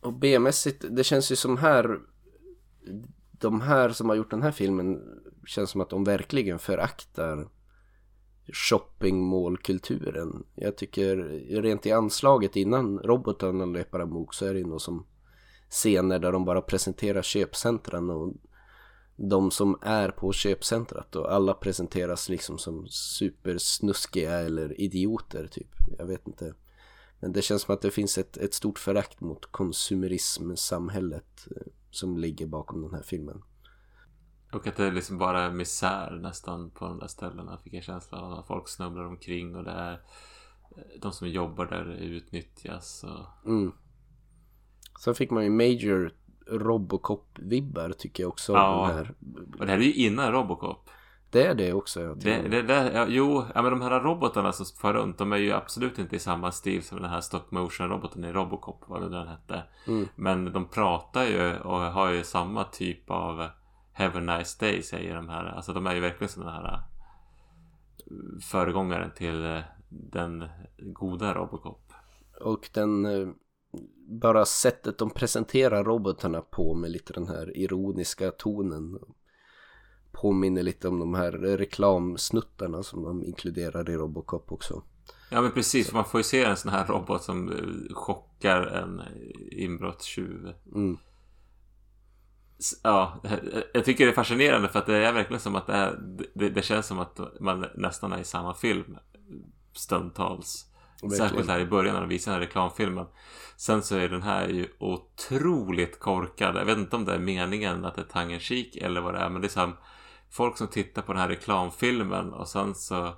Och 0.00 0.12
B-mässigt, 0.12 0.84
det 0.90 1.04
känns 1.04 1.32
ju 1.32 1.36
som 1.36 1.56
här 1.56 2.00
De 3.30 3.60
här 3.60 3.88
som 3.88 4.08
har 4.08 4.16
gjort 4.16 4.30
den 4.30 4.42
här 4.42 4.52
filmen 4.52 5.02
Känns 5.46 5.70
som 5.70 5.80
att 5.80 5.90
de 5.90 6.04
verkligen 6.04 6.58
föraktar 6.58 7.48
Shoppingmålkulturen. 8.52 10.44
Jag 10.54 10.76
tycker 10.76 11.16
rent 11.62 11.86
i 11.86 11.92
anslaget 11.92 12.56
innan 12.56 12.98
robotarna 12.98 13.64
löper 13.64 14.00
amok 14.00 14.34
så 14.34 14.46
är 14.46 14.52
det 14.52 14.58
ju 14.58 14.66
något 14.66 14.82
som 14.82 15.06
Scener 15.72 16.18
där 16.18 16.32
de 16.32 16.44
bara 16.44 16.62
presenterar 16.62 17.22
köpcentren 17.22 18.10
och 18.10 18.34
de 19.16 19.50
som 19.50 19.78
är 19.82 20.08
på 20.08 20.32
köpcentrat 20.32 21.16
och 21.16 21.32
alla 21.32 21.54
presenteras 21.54 22.28
liksom 22.28 22.58
som 22.58 22.86
supersnuskiga 22.88 24.38
eller 24.38 24.80
idioter 24.80 25.46
typ. 25.46 25.68
Jag 25.98 26.06
vet 26.06 26.26
inte. 26.26 26.54
Men 27.20 27.32
det 27.32 27.42
känns 27.42 27.62
som 27.62 27.74
att 27.74 27.80
det 27.80 27.90
finns 27.90 28.18
ett, 28.18 28.36
ett 28.36 28.54
stort 28.54 28.78
förakt 28.78 29.20
mot 29.20 29.52
konsumerismsamhället 29.52 31.46
eh, 31.50 31.62
som 31.90 32.18
ligger 32.18 32.46
bakom 32.46 32.82
den 32.82 32.94
här 32.94 33.02
filmen. 33.02 33.42
Och 34.52 34.66
att 34.66 34.76
det 34.76 34.86
är 34.86 34.92
liksom 34.92 35.18
bara 35.18 35.50
misär 35.50 36.18
nästan 36.22 36.70
på 36.70 36.84
de 36.84 36.98
där 36.98 37.06
ställena 37.06 37.58
fick 37.58 37.74
jag 37.74 37.82
känsla 37.82 38.18
av. 38.18 38.32
Att 38.32 38.46
folk 38.46 38.68
snubblar 38.68 39.04
omkring 39.04 39.56
och 39.56 39.64
det 39.64 39.70
är 39.70 40.00
de 41.00 41.12
som 41.12 41.28
jobbar 41.28 41.66
där 41.66 41.84
utnyttjas. 42.00 43.04
Och... 43.04 43.48
Mm. 43.50 43.72
Sen 45.00 45.14
fick 45.14 45.30
man 45.30 45.44
ju 45.44 45.50
Major 45.50 46.12
Robocop-vibbar 46.46 47.92
tycker 47.92 48.22
jag 48.22 48.28
också. 48.28 48.52
Ja, 48.52 48.86
den 48.86 48.96
här. 48.96 49.14
och 49.58 49.66
det 49.66 49.72
här 49.72 49.78
är 49.78 49.82
ju 49.82 49.94
innan 49.94 50.32
Robocop. 50.32 50.90
Det 51.30 51.46
är 51.46 51.54
det 51.54 51.72
också. 51.72 52.00
Jag 52.00 52.18
Det, 52.18 52.48
det, 52.48 52.62
det, 52.62 52.92
ja, 52.94 53.06
jo, 53.08 53.44
ja, 53.54 53.62
men 53.62 53.70
de 53.70 53.80
här 53.80 54.00
robotarna 54.00 54.52
som 54.52 54.66
far 54.80 54.92
runt, 54.92 55.18
de 55.18 55.32
är 55.32 55.36
ju 55.36 55.52
absolut 55.52 55.98
inte 55.98 56.16
i 56.16 56.18
samma 56.18 56.52
stil 56.52 56.82
som 56.82 57.00
den 57.00 57.10
här 57.10 57.20
stop 57.20 57.44
motion 57.50 57.88
roboten 57.88 58.24
i 58.24 58.32
Robocop, 58.32 58.84
vad 58.86 59.02
det 59.02 59.08
den 59.08 59.28
hette. 59.28 59.62
Mm. 59.86 60.08
Men 60.16 60.52
de 60.52 60.68
pratar 60.68 61.24
ju 61.24 61.58
och 61.58 61.80
har 61.80 62.10
ju 62.10 62.24
samma 62.24 62.64
typ 62.64 63.10
av 63.10 63.48
Have 63.92 64.18
a 64.18 64.38
nice 64.38 64.66
day 64.66 64.82
säger 64.82 65.14
de 65.14 65.28
här. 65.28 65.44
Alltså 65.44 65.72
de 65.72 65.86
är 65.86 65.94
ju 65.94 66.00
verkligen 66.00 66.28
sådana 66.28 66.50
här 66.50 66.74
äh, 66.74 66.80
föregångaren 68.40 69.10
till 69.14 69.44
äh, 69.44 69.60
den 69.88 70.44
goda 70.78 71.34
Robocop. 71.34 71.92
Och 72.40 72.70
den 72.72 73.06
eh, 73.06 73.28
bara 74.08 74.44
sättet 74.44 74.98
de 74.98 75.10
presenterar 75.10 75.84
robotarna 75.84 76.40
på 76.40 76.74
med 76.74 76.90
lite 76.90 77.12
den 77.12 77.28
här 77.28 77.56
ironiska 77.56 78.30
tonen 78.30 78.98
påminner 80.12 80.62
lite 80.62 80.88
om 80.88 80.98
de 80.98 81.14
här 81.14 81.32
reklamsnuttarna 81.32 82.82
som 82.82 83.02
de 83.02 83.24
inkluderar 83.24 83.90
i 83.90 83.96
Robocop 83.96 84.52
också. 84.52 84.82
Ja 85.30 85.42
men 85.42 85.52
precis, 85.52 85.86
för 85.86 85.94
man 85.94 86.04
får 86.04 86.20
ju 86.20 86.24
se 86.24 86.44
en 86.44 86.56
sån 86.56 86.70
här 86.70 86.86
robot 86.86 87.22
som 87.22 87.52
chockar 87.90 88.62
en 88.62 89.02
inbrottstjuv. 89.50 90.52
Mm. 90.74 90.98
Ja, 92.82 93.20
jag 93.74 93.84
tycker 93.84 94.06
det 94.06 94.12
är 94.12 94.14
fascinerande 94.14 94.68
för 94.68 94.78
att 94.78 94.86
det 94.86 94.96
är 94.96 95.12
verkligen 95.12 95.40
som 95.40 95.56
att 95.56 95.66
det, 95.66 95.72
är, 95.72 95.98
det, 96.34 96.48
det 96.48 96.62
känns 96.62 96.86
som 96.86 96.98
att 96.98 97.20
man 97.40 97.66
nästan 97.74 98.12
är 98.12 98.18
i 98.18 98.24
samma 98.24 98.54
film 98.54 98.98
stundtals. 99.72 100.66
Verkligen. 101.02 101.28
Särskilt 101.28 101.48
här 101.48 101.60
i 101.60 101.66
början 101.66 101.94
när 101.94 102.00
de 102.00 102.08
visar 102.08 102.32
den 102.32 102.40
här 102.40 102.46
reklamfilmen. 102.46 103.06
Sen 103.56 103.82
så 103.82 103.96
är 103.96 104.08
den 104.08 104.22
här 104.22 104.48
ju 104.48 104.68
otroligt 104.78 105.98
korkad. 105.98 106.56
Jag 106.56 106.64
vet 106.64 106.78
inte 106.78 106.96
om 106.96 107.04
det 107.04 107.14
är 107.14 107.18
meningen 107.18 107.84
att 107.84 107.94
det 107.94 108.04
är 108.34 108.38
cheek 108.38 108.76
eller 108.76 109.00
vad 109.00 109.14
det 109.14 109.20
är. 109.20 109.28
Men 109.28 109.42
det 109.42 109.46
är 109.46 109.48
som 109.48 109.76
folk 110.30 110.58
som 110.58 110.68
tittar 110.68 111.02
på 111.02 111.12
den 111.12 111.22
här 111.22 111.28
reklamfilmen 111.28 112.32
och 112.32 112.48
sen 112.48 112.74
så 112.74 113.14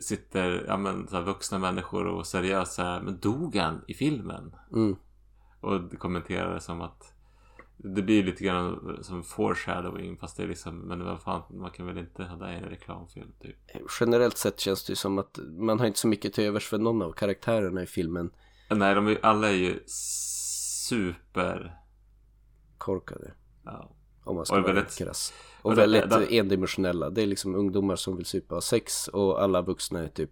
sitter 0.00 0.64
ja, 0.68 0.76
men, 0.76 1.08
så 1.08 1.20
vuxna 1.20 1.58
människor 1.58 2.06
och 2.06 2.26
här, 2.78 3.00
men 3.00 3.20
dog 3.20 3.56
han 3.56 3.84
i 3.88 3.94
filmen? 3.94 4.56
Mm. 4.72 4.96
Och 5.60 5.98
kommenterar 5.98 6.54
det 6.54 6.60
som 6.60 6.80
att 6.80 7.11
det 7.82 8.02
blir 8.02 8.24
lite 8.24 8.44
grann 8.44 8.98
som 9.02 9.22
foreshadowing 9.22 10.16
fast 10.16 10.36
det 10.36 10.42
är 10.42 10.48
liksom, 10.48 10.78
men 10.78 11.04
vad 11.04 11.20
fan, 11.22 11.42
man 11.50 11.70
kan 11.70 11.86
väl 11.86 11.98
inte 11.98 12.24
ha 12.24 12.36
det 12.36 12.52
i 12.52 12.56
en 12.56 12.64
reklamfilm 12.64 13.32
typ. 13.40 13.56
Generellt 14.00 14.36
sett 14.38 14.60
känns 14.60 14.84
det 14.84 14.90
ju 14.90 14.96
som 14.96 15.18
att 15.18 15.38
man 15.58 15.78
har 15.80 15.86
inte 15.86 15.98
så 15.98 16.08
mycket 16.08 16.32
till 16.32 16.44
övers 16.44 16.68
för 16.68 16.78
någon 16.78 17.02
av 17.02 17.12
karaktärerna 17.12 17.82
i 17.82 17.86
filmen. 17.86 18.30
Nej, 18.70 18.94
de 18.94 19.06
är, 19.06 19.18
alla 19.22 19.48
är 19.48 19.52
ju 19.54 19.80
super... 19.86 21.78
Korkade. 22.78 23.32
Ja. 23.64 23.94
Om 24.24 24.36
man 24.36 24.46
ska 24.46 24.56
Och 24.56 24.62
vara 24.62 24.72
väldigt- 24.74 24.98
krass. 24.98 25.32
och 25.62 25.70
Och 25.70 25.76
det- 25.76 25.80
väldigt 25.82 26.10
det- 26.10 26.38
endimensionella. 26.38 27.10
Det 27.10 27.22
är 27.22 27.26
liksom 27.26 27.54
ungdomar 27.54 27.96
som 27.96 28.16
vill 28.16 28.26
supa 28.26 28.60
sex 28.60 29.08
och 29.08 29.42
alla 29.42 29.62
vuxna 29.62 30.00
är 30.00 30.08
typ 30.08 30.30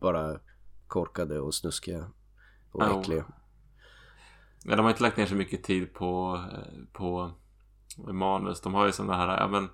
bara 0.00 0.40
korkade 0.86 1.40
och 1.40 1.54
snuskiga 1.54 2.10
och 2.72 2.82
Ja. 2.82 3.02
Men 4.64 4.76
de 4.76 4.82
har 4.82 4.90
inte 4.90 5.02
lagt 5.02 5.16
ner 5.16 5.26
så 5.26 5.34
mycket 5.34 5.62
tid 5.64 5.94
på, 5.94 6.40
eh, 6.52 6.82
på 6.92 7.30
manus. 7.96 8.60
De 8.60 8.74
har 8.74 8.86
ju 8.86 8.92
sådana 8.92 9.14
här, 9.16 9.40
ja 9.40 9.48
men 9.48 9.68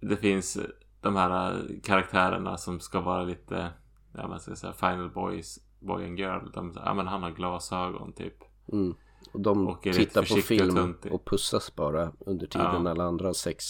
det 0.00 0.16
finns 0.16 0.58
de 1.00 1.16
här 1.16 1.66
karaktärerna 1.82 2.56
som 2.56 2.80
ska 2.80 3.00
vara 3.00 3.22
lite, 3.24 3.70
ja 4.14 4.28
man 4.28 4.40
ska 4.40 4.56
säga 4.56 4.72
final 4.72 5.10
boys, 5.10 5.58
boy 5.80 6.04
and 6.06 6.18
girl. 6.18 6.50
De, 6.54 6.72
ja 6.84 6.94
men 6.94 7.06
han 7.06 7.22
har 7.22 7.30
glasögon 7.30 8.12
typ. 8.12 8.34
Mm. 8.72 8.94
Och 9.32 9.40
de 9.40 9.68
Och 9.68 9.82
tittar 9.82 10.22
på 10.22 10.34
och 10.34 10.40
film 10.40 10.74
töntig. 10.74 11.12
och 11.12 11.24
pussas 11.24 11.74
bara 11.76 12.12
under 12.18 12.46
tiden 12.46 12.84
Ja. 12.84 12.90
alla 12.90 13.04
andra 13.04 13.26
har 13.26 13.32
sex. 13.32 13.64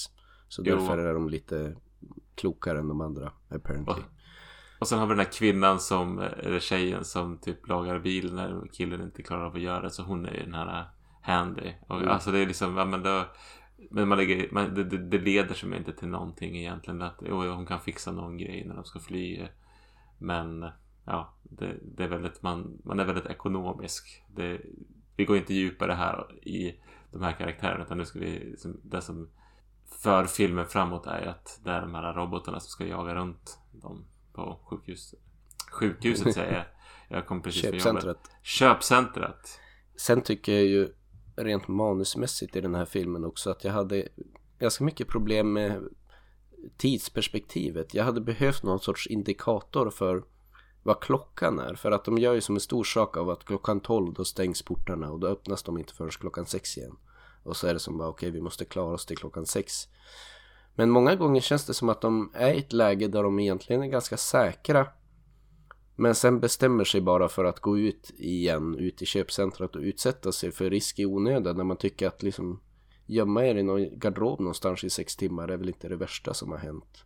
Så 0.49 0.63
Jo. 0.67 0.77
därför 0.77 0.99
är 0.99 1.15
de 1.15 1.29
lite 1.29 1.77
klokare 2.35 2.79
än 2.79 2.89
de 2.89 3.01
andra 3.01 3.33
apparently. 3.49 3.93
Och, 3.95 3.99
och 4.83 4.89
sen 4.89 4.99
har 4.99 5.07
vi 5.07 5.15
den 5.15 5.25
här 5.25 5.33
kvinnan 5.33 5.81
som, 5.81 6.19
eller 6.19 6.61
tjejen 6.61 7.05
som 7.05 7.39
typ 7.39 7.69
lagar 7.69 7.99
bil 7.99 8.35
när 8.35 8.69
killen 8.73 9.03
inte 9.03 9.23
klarar 9.23 9.45
av 9.45 9.55
att 9.55 9.61
göra 9.61 9.81
det. 9.81 9.91
Så 9.91 10.03
hon 10.03 10.27
är 10.27 10.35
ju 10.35 10.43
den 10.43 10.55
här 10.55 10.85
handy. 11.23 11.73
Och 11.89 11.97
Mm. 11.97 12.09
alltså 12.09 12.31
det 12.31 12.39
är 12.39 12.47
liksom, 12.47 12.77
ja 12.77 12.85
men 12.85 13.03
då, 13.03 13.25
men 13.91 14.09
man 14.09 14.19
lägger, 14.19 14.49
man, 14.53 14.75
det, 14.75 14.85
det, 14.85 15.19
leder 15.19 15.55
som 15.55 15.75
inte 15.75 15.93
till 15.93 16.09
någonting 16.09 16.57
egentligen. 16.57 17.03
Att, 17.03 17.23
jo, 17.29 17.49
hon 17.49 17.67
kan 17.67 17.81
fixa 17.81 18.13
någon 18.13 18.39
grej 18.39 18.65
när 18.67 18.75
de 18.75 18.85
ska 18.85 18.99
fly. 18.99 19.47
Men 20.19 20.67
ja, 21.05 21.33
det, 21.43 21.77
det 21.83 22.05
är 22.05 22.09
väldigt, 22.09 22.43
man, 22.43 22.79
man 22.85 23.01
är 23.01 23.05
väldigt 23.05 23.27
ekonomisk. 23.27 24.25
Det, 24.35 24.61
vi 25.17 25.25
går 25.25 25.37
inte 25.37 25.55
djupare 25.55 25.93
här 25.93 26.27
i 26.43 26.75
de 27.11 27.23
här 27.23 27.33
karaktärerna 27.33 27.85
utan 27.85 27.99
nu 27.99 28.05
ska 28.05 28.19
vi, 28.19 28.57
det 28.83 29.01
som 29.01 29.29
för 30.03 30.25
filmen 30.25 30.67
framåt 30.67 31.07
är 31.07 31.21
ju 31.21 31.27
att 31.27 31.61
det 31.65 31.71
är 31.71 31.81
de 31.81 31.95
här 31.95 32.13
robotarna 32.13 32.61
som 32.61 32.69
ska 32.69 32.87
jaga 32.87 33.15
runt 33.15 33.59
dem 33.73 34.05
på 34.33 34.61
sjukhus. 34.65 35.15
Sjukhuset 35.71 36.35
säger 36.35 36.53
jag. 36.53 36.65
Jag 37.19 37.27
kom 37.27 37.43
precis 37.43 37.63
från 37.63 37.73
jobbet. 37.73 37.83
Köpcentret. 37.83 38.31
Köpcentret. 38.43 39.61
Sen 39.97 40.23
tycker 40.23 40.53
jag 40.53 40.65
ju 40.65 40.95
rent 41.37 41.69
manusmässigt 41.69 42.57
i 42.57 42.61
den 42.61 42.75
här 42.75 42.85
filmen 42.85 43.25
också 43.25 43.51
att 43.51 43.65
jag 43.65 43.73
hade 43.73 44.09
ganska 44.59 44.85
mycket 44.85 45.09
problem 45.09 45.53
med 45.53 45.83
tidsperspektivet. 46.77 47.95
Jag 47.95 48.05
hade 48.05 48.21
behövt 48.21 48.63
någon 48.63 48.81
sorts 48.81 49.07
indikator 49.07 49.91
för 49.91 50.25
vad 50.83 51.01
klockan 51.01 51.59
är. 51.59 51.75
För 51.75 51.91
att 51.91 52.05
de 52.05 52.19
gör 52.19 52.35
ju 52.35 52.41
som 52.41 52.55
en 52.55 52.61
stor 52.61 52.85
sak 52.85 53.17
av 53.17 53.31
att 53.31 53.45
klockan 53.45 53.81
12 53.81 54.13
då 54.13 54.25
stängs 54.25 54.63
portarna 54.63 55.11
och 55.11 55.21
då 55.21 55.27
öppnas 55.27 55.63
de 55.63 55.79
inte 55.79 55.95
förrän 55.95 56.11
klockan 56.11 56.47
6 56.47 56.79
igen. 56.79 56.97
Och 57.43 57.57
så 57.57 57.67
är 57.67 57.73
det 57.75 57.81
som 57.81 57.99
bara 57.99 58.09
okej 58.09 58.31
vi 58.31 58.41
måste 58.41 58.65
klara 58.65 58.95
oss 58.95 59.07
till 59.07 59.19
klockan 59.19 59.47
6. 59.47 59.89
Men 60.75 60.91
många 60.91 61.15
gånger 61.15 61.41
känns 61.41 61.67
det 61.67 61.75
som 61.75 61.89
att 61.89 62.01
de 62.01 62.31
är 62.35 62.55
i 62.55 62.59
ett 62.59 62.73
läge 62.73 63.09
där 63.09 63.23
de 63.23 63.39
egentligen 63.39 63.83
är 63.83 63.87
ganska 63.87 64.17
säkra. 64.17 64.87
Men 65.97 66.15
sen 66.15 66.41
bestämmer 66.41 66.85
sig 66.85 67.01
bara 67.01 67.29
för 67.29 67.45
att 67.45 67.61
gå 67.61 67.79
ut 67.79 68.11
igen, 68.19 68.75
ut 68.79 69.03
i 69.03 69.07
köpcentret 69.07 69.77
och 69.77 69.83
utsätta 69.83 70.33
sig 70.33 70.53
för 70.53 70.71
risk 70.71 70.99
i 70.99 71.07
onödan 71.07 71.57
när 71.57 71.65
man 71.65 71.77
tycker 71.77 72.07
att 72.07 72.23
liksom 72.23 72.61
gömma 73.07 73.47
er 73.47 73.55
i 73.55 73.63
någon 73.63 73.99
garderob 73.99 74.41
någonstans 74.41 74.85
i 74.85 74.91
sex 74.91 75.17
timmar 75.17 75.49
är 75.49 75.57
väl 75.57 75.69
inte 75.69 75.89
det 75.89 75.97
värsta 75.97 76.35
som 76.35 76.51
har 76.51 76.59
hänt 76.59 77.05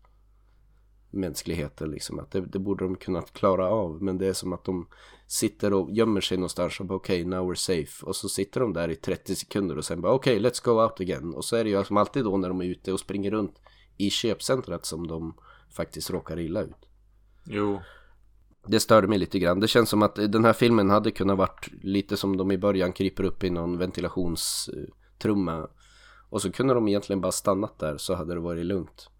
mänskligheten 1.16 1.90
liksom. 1.90 2.18
Att 2.18 2.30
det, 2.30 2.40
det 2.40 2.58
borde 2.58 2.84
de 2.84 2.96
kunnat 2.96 3.32
klara 3.32 3.70
av. 3.70 4.02
Men 4.02 4.18
det 4.18 4.26
är 4.26 4.32
som 4.32 4.52
att 4.52 4.64
de 4.64 4.86
sitter 5.26 5.72
och 5.72 5.90
gömmer 5.90 6.20
sig 6.20 6.36
någonstans 6.36 6.80
och 6.80 6.86
bara 6.86 6.94
okej, 6.94 7.20
okay, 7.20 7.30
now 7.30 7.52
we're 7.52 7.54
safe. 7.54 8.06
Och 8.06 8.16
så 8.16 8.28
sitter 8.28 8.60
de 8.60 8.72
där 8.72 8.88
i 8.88 8.96
30 8.96 9.34
sekunder 9.34 9.78
och 9.78 9.84
sen 9.84 10.00
bara 10.00 10.12
okej, 10.12 10.40
okay, 10.40 10.50
let's 10.50 10.64
go 10.64 10.82
out 10.82 11.00
again. 11.00 11.34
Och 11.34 11.44
så 11.44 11.56
är 11.56 11.64
det 11.64 11.70
ju 11.70 11.84
som 11.84 11.96
alltid 11.96 12.24
då 12.24 12.36
när 12.36 12.48
de 12.48 12.60
är 12.60 12.64
ute 12.64 12.92
och 12.92 13.00
springer 13.00 13.30
runt 13.30 13.60
i 13.96 14.10
köpcentret 14.10 14.84
som 14.84 15.06
de 15.06 15.34
faktiskt 15.76 16.10
råkar 16.10 16.38
illa 16.38 16.62
ut. 16.62 16.88
Jo. 17.44 17.80
Det 18.66 18.80
störde 18.80 19.08
mig 19.08 19.18
lite 19.18 19.38
grann. 19.38 19.60
Det 19.60 19.68
känns 19.68 19.88
som 19.88 20.02
att 20.02 20.14
den 20.14 20.44
här 20.44 20.52
filmen 20.52 20.90
hade 20.90 21.10
kunnat 21.10 21.38
varit 21.38 21.68
lite 21.82 22.16
som 22.16 22.36
de 22.36 22.52
i 22.52 22.58
början 22.58 22.92
kryper 22.92 23.24
upp 23.24 23.44
i 23.44 23.50
någon 23.50 23.78
ventilationstrumma. 23.78 25.68
Och 26.28 26.42
så 26.42 26.52
kunde 26.52 26.74
de 26.74 26.88
egentligen 26.88 27.20
bara 27.20 27.32
stannat 27.32 27.78
där 27.78 27.96
så 27.96 28.14
hade 28.14 28.34
det 28.34 28.40
varit 28.40 28.66
lugnt. 28.66 29.10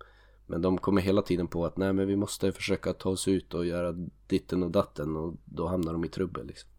Men 0.47 0.63
de 0.63 0.79
kommer 0.79 1.03
hela 1.03 1.23
tiden 1.23 1.47
på 1.47 1.67
att 1.67 1.77
nej 1.77 1.93
men 1.93 2.07
vi 2.07 2.17
måste 2.17 2.53
försöka 2.53 2.93
ta 2.93 3.11
oss 3.11 3.29
ut 3.29 3.55
och 3.55 3.67
göra 3.67 3.93
ditten 4.27 4.63
och 4.63 4.71
datten 4.71 5.17
och 5.17 5.35
då 5.45 5.67
hamnar 5.67 5.93
de 5.93 6.05
i 6.05 6.09
trubbel 6.09 6.47
liksom. 6.47 6.71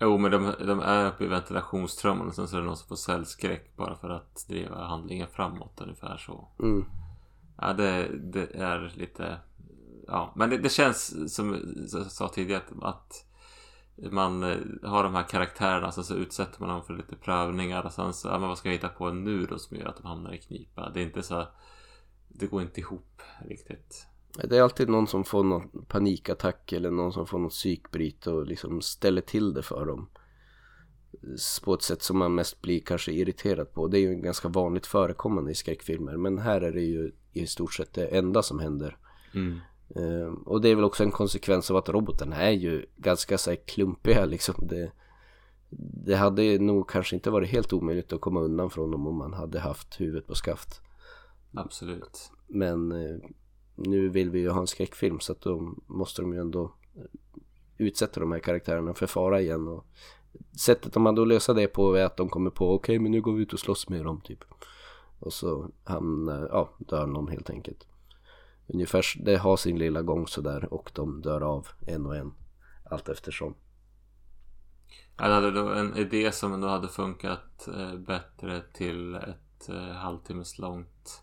Jo, 0.00 0.18
men 0.18 0.30
de, 0.30 0.54
de 0.58 0.80
är 0.80 1.06
uppe 1.06 1.24
i 1.24 1.28
ventilationstrumman 1.28 2.28
och 2.28 2.34
sen 2.34 2.48
så 2.48 2.56
är 2.56 2.60
det 2.60 2.66
någon 2.66 2.76
som 2.76 2.88
får 2.88 2.96
cellskräck 2.96 3.76
bara 3.76 3.96
för 3.96 4.10
att 4.10 4.44
driva 4.48 4.84
handlingen 4.84 5.26
framåt 5.32 5.80
ungefär 5.80 6.16
så. 6.16 6.48
Mm. 6.58 6.84
Ja, 7.58 7.72
det, 7.72 8.08
det 8.32 8.54
är 8.54 8.92
lite... 8.96 9.38
Ja, 10.06 10.32
men 10.36 10.50
det, 10.50 10.58
det 10.58 10.68
känns 10.68 11.34
som 11.34 11.74
jag 11.92 12.06
sa 12.06 12.28
tidigare 12.28 12.62
att, 12.82 13.26
man 14.10 14.42
eh, 14.42 14.58
har 14.82 15.04
de 15.04 15.14
här 15.14 15.22
karaktärerna 15.22 15.92
så, 15.92 16.02
så 16.02 16.14
utsätter 16.14 16.60
man 16.60 16.68
dem 16.68 16.82
för 16.82 16.94
lite 16.94 17.16
prövningar 17.16 17.82
och 17.86 17.92
sen 17.92 18.12
så, 18.12 18.28
ja 18.28 18.38
men 18.38 18.48
vad 18.48 18.58
ska 18.58 18.68
jag 18.68 18.74
hitta 18.74 18.88
på 18.88 19.10
nu 19.10 19.46
då 19.46 19.58
som 19.58 19.76
gör 19.76 19.86
att 19.86 19.96
de 19.96 20.06
hamnar 20.06 20.32
i 20.32 20.38
knipa? 20.38 20.90
Det 20.90 21.00
är 21.00 21.04
inte 21.04 21.22
så... 21.22 21.46
Det 22.34 22.46
går 22.46 22.62
inte 22.62 22.80
ihop 22.80 23.22
riktigt. 23.48 24.06
Det 24.44 24.56
är 24.56 24.62
alltid 24.62 24.88
någon 24.88 25.06
som 25.06 25.24
får 25.24 25.44
någon 25.44 25.84
panikattack 25.88 26.72
eller 26.72 26.90
någon 26.90 27.12
som 27.12 27.26
får 27.26 27.38
något 27.38 27.52
psykbryt 27.52 28.26
och 28.26 28.46
liksom 28.46 28.80
ställer 28.80 29.20
till 29.20 29.54
det 29.54 29.62
för 29.62 29.86
dem. 29.86 30.08
På 31.64 31.74
ett 31.74 31.82
sätt 31.82 32.02
som 32.02 32.18
man 32.18 32.34
mest 32.34 32.62
blir 32.62 32.80
kanske 32.80 33.12
irriterad 33.12 33.72
på. 33.72 33.88
Det 33.88 33.98
är 33.98 34.00
ju 34.00 34.14
ganska 34.14 34.48
vanligt 34.48 34.86
förekommande 34.86 35.50
i 35.50 35.54
skräckfilmer. 35.54 36.16
Men 36.16 36.38
här 36.38 36.60
är 36.60 36.72
det 36.72 36.80
ju 36.80 37.12
i 37.32 37.46
stort 37.46 37.74
sett 37.74 37.94
det 37.94 38.06
enda 38.06 38.42
som 38.42 38.58
händer. 38.58 38.96
Mm. 39.34 39.60
Eh, 39.96 40.32
och 40.46 40.60
det 40.60 40.68
är 40.68 40.74
väl 40.74 40.84
också 40.84 41.04
en 41.04 41.10
konsekvens 41.10 41.70
av 41.70 41.76
att 41.76 41.88
robotarna 41.88 42.36
är 42.36 42.50
ju 42.50 42.86
ganska 42.96 43.38
så 43.38 43.50
här 43.50 43.56
klumpiga 43.56 44.24
liksom. 44.26 44.54
Det, 44.58 44.92
det 46.04 46.14
hade 46.14 46.58
nog 46.58 46.88
kanske 46.88 47.16
inte 47.16 47.30
varit 47.30 47.50
helt 47.50 47.72
omöjligt 47.72 48.12
att 48.12 48.20
komma 48.20 48.40
undan 48.40 48.70
från 48.70 48.90
dem 48.90 49.06
om 49.06 49.16
man 49.16 49.32
hade 49.32 49.60
haft 49.60 50.00
huvudet 50.00 50.26
på 50.26 50.34
skaft. 50.34 50.80
Absolut. 51.54 52.30
Men 52.46 52.92
eh, 52.92 53.16
nu 53.74 54.08
vill 54.08 54.30
vi 54.30 54.38
ju 54.40 54.50
ha 54.50 54.60
en 54.60 54.66
skräckfilm 54.66 55.20
så 55.20 55.32
att 55.32 55.40
då 55.40 55.74
måste 55.86 56.22
de 56.22 56.32
ju 56.32 56.40
ändå 56.40 56.74
utsätta 57.78 58.20
de 58.20 58.32
här 58.32 58.38
karaktärerna 58.38 58.94
för 58.94 59.06
fara 59.06 59.40
igen. 59.40 59.68
Och 59.68 59.86
sättet 60.60 60.96
om 60.96 61.02
man 61.02 61.14
då 61.14 61.24
löser 61.24 61.54
det 61.54 61.66
på 61.66 61.94
är 61.94 62.04
att 62.04 62.16
de 62.16 62.28
kommer 62.28 62.50
på 62.50 62.74
okej 62.74 62.94
okay, 62.94 62.98
men 62.98 63.12
nu 63.12 63.20
går 63.20 63.32
vi 63.32 63.42
ut 63.42 63.52
och 63.52 63.60
slåss 63.60 63.88
med 63.88 64.04
dem 64.04 64.20
typ. 64.20 64.44
Och 65.18 65.32
så 65.32 65.70
hamnar, 65.84 66.48
ja, 66.52 66.70
dör 66.78 67.06
någon 67.06 67.28
helt 67.28 67.50
enkelt. 67.50 67.86
Ungefär, 68.66 69.04
det 69.24 69.36
har 69.36 69.56
sin 69.56 69.78
lilla 69.78 70.02
gång 70.02 70.26
sådär 70.26 70.74
och 70.74 70.90
de 70.94 71.22
dör 71.22 71.40
av 71.40 71.68
en 71.86 72.06
och 72.06 72.16
en. 72.16 72.32
Allt 72.84 73.08
eftersom. 73.08 73.54
Ja, 75.16 75.28
det 75.28 75.34
hade 75.34 75.80
en 75.80 75.96
idé 75.96 76.32
som 76.32 76.52
ändå 76.52 76.68
hade 76.68 76.88
funkat 76.88 77.68
eh, 77.68 77.94
bättre 77.94 78.62
till 78.74 79.14
ett 79.14 79.68
eh, 79.68 79.92
halvtimmes 79.92 80.58
långt 80.58 81.22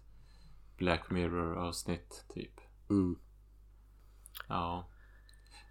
Black 0.80 1.10
Mirror 1.10 1.58
avsnitt 1.58 2.26
typ. 2.34 2.54
Mm. 2.90 3.16
Ja. 4.48 4.90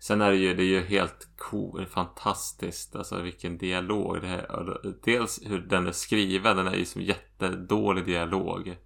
Sen 0.01 0.21
är 0.21 0.31
det 0.31 0.37
ju, 0.37 0.55
det 0.55 0.63
är 0.63 0.67
ju 0.67 0.81
helt 0.81 1.29
cool, 1.37 1.87
fantastiskt, 1.87 2.97
alltså 2.97 3.23
vilken 3.23 3.59
dialog 3.59 4.21
det 4.21 4.29
är. 4.29 4.95
Dels 5.05 5.41
hur 5.45 5.59
den 5.59 5.87
är 5.87 5.93
skriven, 5.93 6.57
den 6.57 6.67
är 6.67 6.75
ju 6.75 6.85
som 6.85 7.03
jättedålig 7.03 8.05
dialog. 8.05 8.77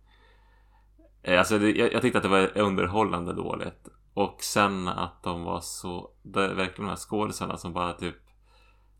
Eh, 1.22 1.38
alltså 1.38 1.58
det, 1.58 1.70
jag, 1.70 1.92
jag 1.92 2.02
tyckte 2.02 2.18
att 2.18 2.22
det 2.22 2.28
var 2.28 2.58
underhållande 2.58 3.32
dåligt. 3.32 3.88
Och 4.14 4.42
sen 4.42 4.88
att 4.88 5.22
de 5.22 5.44
var 5.44 5.60
så, 5.60 6.10
det 6.22 6.44
är 6.44 6.54
verkligen 6.54 6.84
de 6.84 6.88
här 6.88 6.96
skådisarna 6.96 7.56
som 7.56 7.72
bara 7.72 7.92
typ 7.92 8.16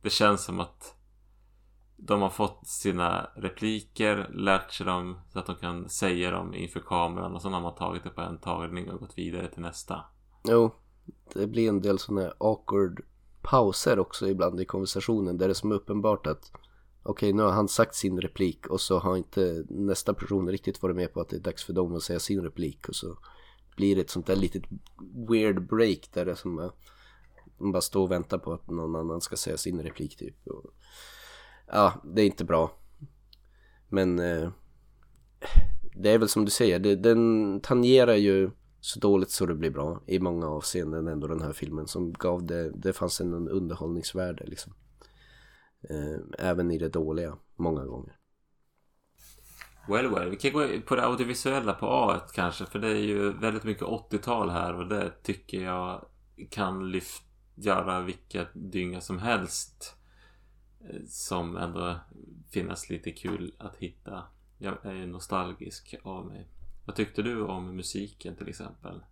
Det 0.03 0.11
känns 0.11 0.45
som 0.45 0.61
att 0.61 0.97
de 1.97 2.23
har 2.23 2.31
fått 2.31 2.67
sina 2.67 3.31
repliker, 3.35 4.31
lärt 4.35 4.73
sig 4.73 4.87
dem 4.87 5.19
så 5.33 5.39
att 5.39 5.47
de 5.47 5.57
kan 5.57 5.89
säga 5.89 6.31
dem 6.31 6.55
inför 6.55 6.81
kameran 6.81 7.35
och 7.35 7.43
sen 7.43 7.53
har 7.53 7.61
man 7.61 7.75
tagit 7.75 8.05
det 8.05 8.11
på 8.11 8.21
en 8.21 8.39
tagning 8.39 8.91
och 8.91 9.01
gått 9.01 9.19
vidare 9.19 9.49
till 9.49 9.63
nästa. 9.63 10.05
Jo, 10.49 10.71
det 11.35 11.47
blir 11.47 11.69
en 11.69 11.81
del 11.81 11.99
sådana 11.99 12.33
awkward 12.39 13.01
pauser 13.43 13.99
också 13.99 14.29
ibland 14.29 14.61
i 14.61 14.65
konversationen 14.65 15.39
där 15.39 15.49
det 15.49 15.53
är 15.53 15.55
som 15.55 15.73
uppenbart 15.73 16.27
att 16.27 16.53
okej 17.03 17.29
okay, 17.29 17.33
nu 17.33 17.43
har 17.43 17.53
han 17.53 17.69
sagt 17.69 17.95
sin 17.95 18.21
replik 18.21 18.67
och 18.67 18.81
så 18.81 18.99
har 18.99 19.17
inte 19.17 19.65
nästa 19.69 20.15
person 20.15 20.49
riktigt 20.49 20.83
varit 20.83 20.97
med 20.97 21.13
på 21.13 21.21
att 21.21 21.29
det 21.29 21.37
är 21.37 21.41
dags 21.41 21.65
för 21.65 21.73
dem 21.73 21.97
att 21.97 22.03
säga 22.03 22.21
sin 22.21 22.43
replik 22.43 22.89
och 22.89 22.97
så 22.97 23.19
blir 23.77 23.95
det 23.97 24.01
ett 24.01 24.11
sånt 24.11 24.27
där 24.27 24.37
litet 24.37 24.63
weird 25.29 25.69
break 25.69 26.09
där 26.13 26.25
det 26.25 26.31
är 26.31 26.37
som 26.37 26.59
att 26.59 26.77
man 27.59 27.73
bara 27.73 27.81
står 27.81 28.03
och 28.03 28.11
väntar 28.11 28.39
på 28.39 28.53
att 28.53 28.71
någon 28.71 28.97
annan 28.97 29.21
ska 29.21 29.37
säga 29.37 29.57
sin 29.57 29.83
replik 29.83 30.17
typ. 30.17 30.47
Och, 30.47 30.65
ja, 31.73 32.03
det 32.05 32.23
är 32.23 32.27
inte 32.27 32.45
bra. 32.45 32.79
Men 33.89 34.19
eh, 34.19 34.51
det 35.95 36.11
är 36.11 36.19
väl 36.19 36.29
som 36.29 36.45
du 36.45 36.51
säger, 36.51 36.79
det, 36.79 36.97
den 36.97 37.61
tangerar 37.61 38.15
ju 38.15 38.51
så 38.81 39.01
dåligt 39.01 39.31
så 39.31 39.47
det 39.47 39.55
blir 39.55 39.71
bra 39.71 40.01
i 40.07 40.19
många 40.19 40.47
avseenden 40.49 41.09
ändå 41.09 41.27
den 41.27 41.43
här 41.43 41.53
filmen 41.53 41.87
som 41.87 42.13
gav 42.13 42.47
det, 42.47 42.71
det 42.71 42.93
fanns 42.93 43.21
en 43.21 43.49
underhållningsvärde 43.49 44.45
liksom. 44.47 44.75
Eh, 45.91 46.47
även 46.49 46.71
i 46.71 46.79
det 46.79 46.89
dåliga, 46.89 47.37
många 47.57 47.85
gånger. 47.85 48.19
Well, 49.89 50.15
well. 50.15 50.31
Vi 50.31 50.37
kan 50.37 50.53
gå 50.53 50.69
på 50.87 50.97
det 50.97 51.05
audiovisuella 51.05 51.73
på 51.73 51.87
A 51.87 52.21
kanske. 52.35 52.67
För 52.67 52.79
det 52.79 52.89
är 52.89 53.03
ju 53.03 53.33
väldigt 53.33 53.65
mycket 53.65 53.83
80-tal 53.83 54.51
här 54.51 54.75
och 54.75 54.89
det 54.89 55.11
tycker 55.23 55.61
jag 55.61 56.05
kan 56.51 56.91
lyft, 56.91 57.23
göra 57.55 58.01
vilka 58.01 58.47
dynga 58.55 59.01
som 59.01 59.19
helst. 59.19 59.97
Som 61.07 61.57
ändå 61.57 62.01
finnas 62.51 62.91
lite 62.91 63.11
kul 63.11 63.55
att 63.59 63.77
hitta. 63.77 64.25
Jag 64.59 64.87
är 64.87 64.93
ju 64.93 65.07
nostalgisk 65.07 65.95
av 66.03 66.27
mig. 66.27 66.49
Vad 66.87 66.97
tyckte 66.97 67.23
du 67.23 67.43
om 67.43 67.77
musiken 67.77 68.37
till 68.37 68.49
exempel? 68.49 69.03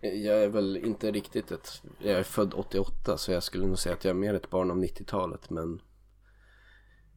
Jag 0.00 0.44
är 0.44 0.48
väl 0.48 0.76
inte 0.76 1.10
riktigt 1.10 1.52
ett... 1.52 1.82
Jag 1.98 2.18
är 2.18 2.22
född 2.22 2.54
88 2.54 3.18
så 3.18 3.32
jag 3.32 3.42
skulle 3.42 3.66
nog 3.66 3.78
säga 3.78 3.94
att 3.94 4.04
jag 4.04 4.10
är 4.10 4.20
mer 4.20 4.34
ett 4.34 4.50
barn 4.50 4.70
av 4.70 4.76
90-talet 4.76 5.50
men 5.50 5.80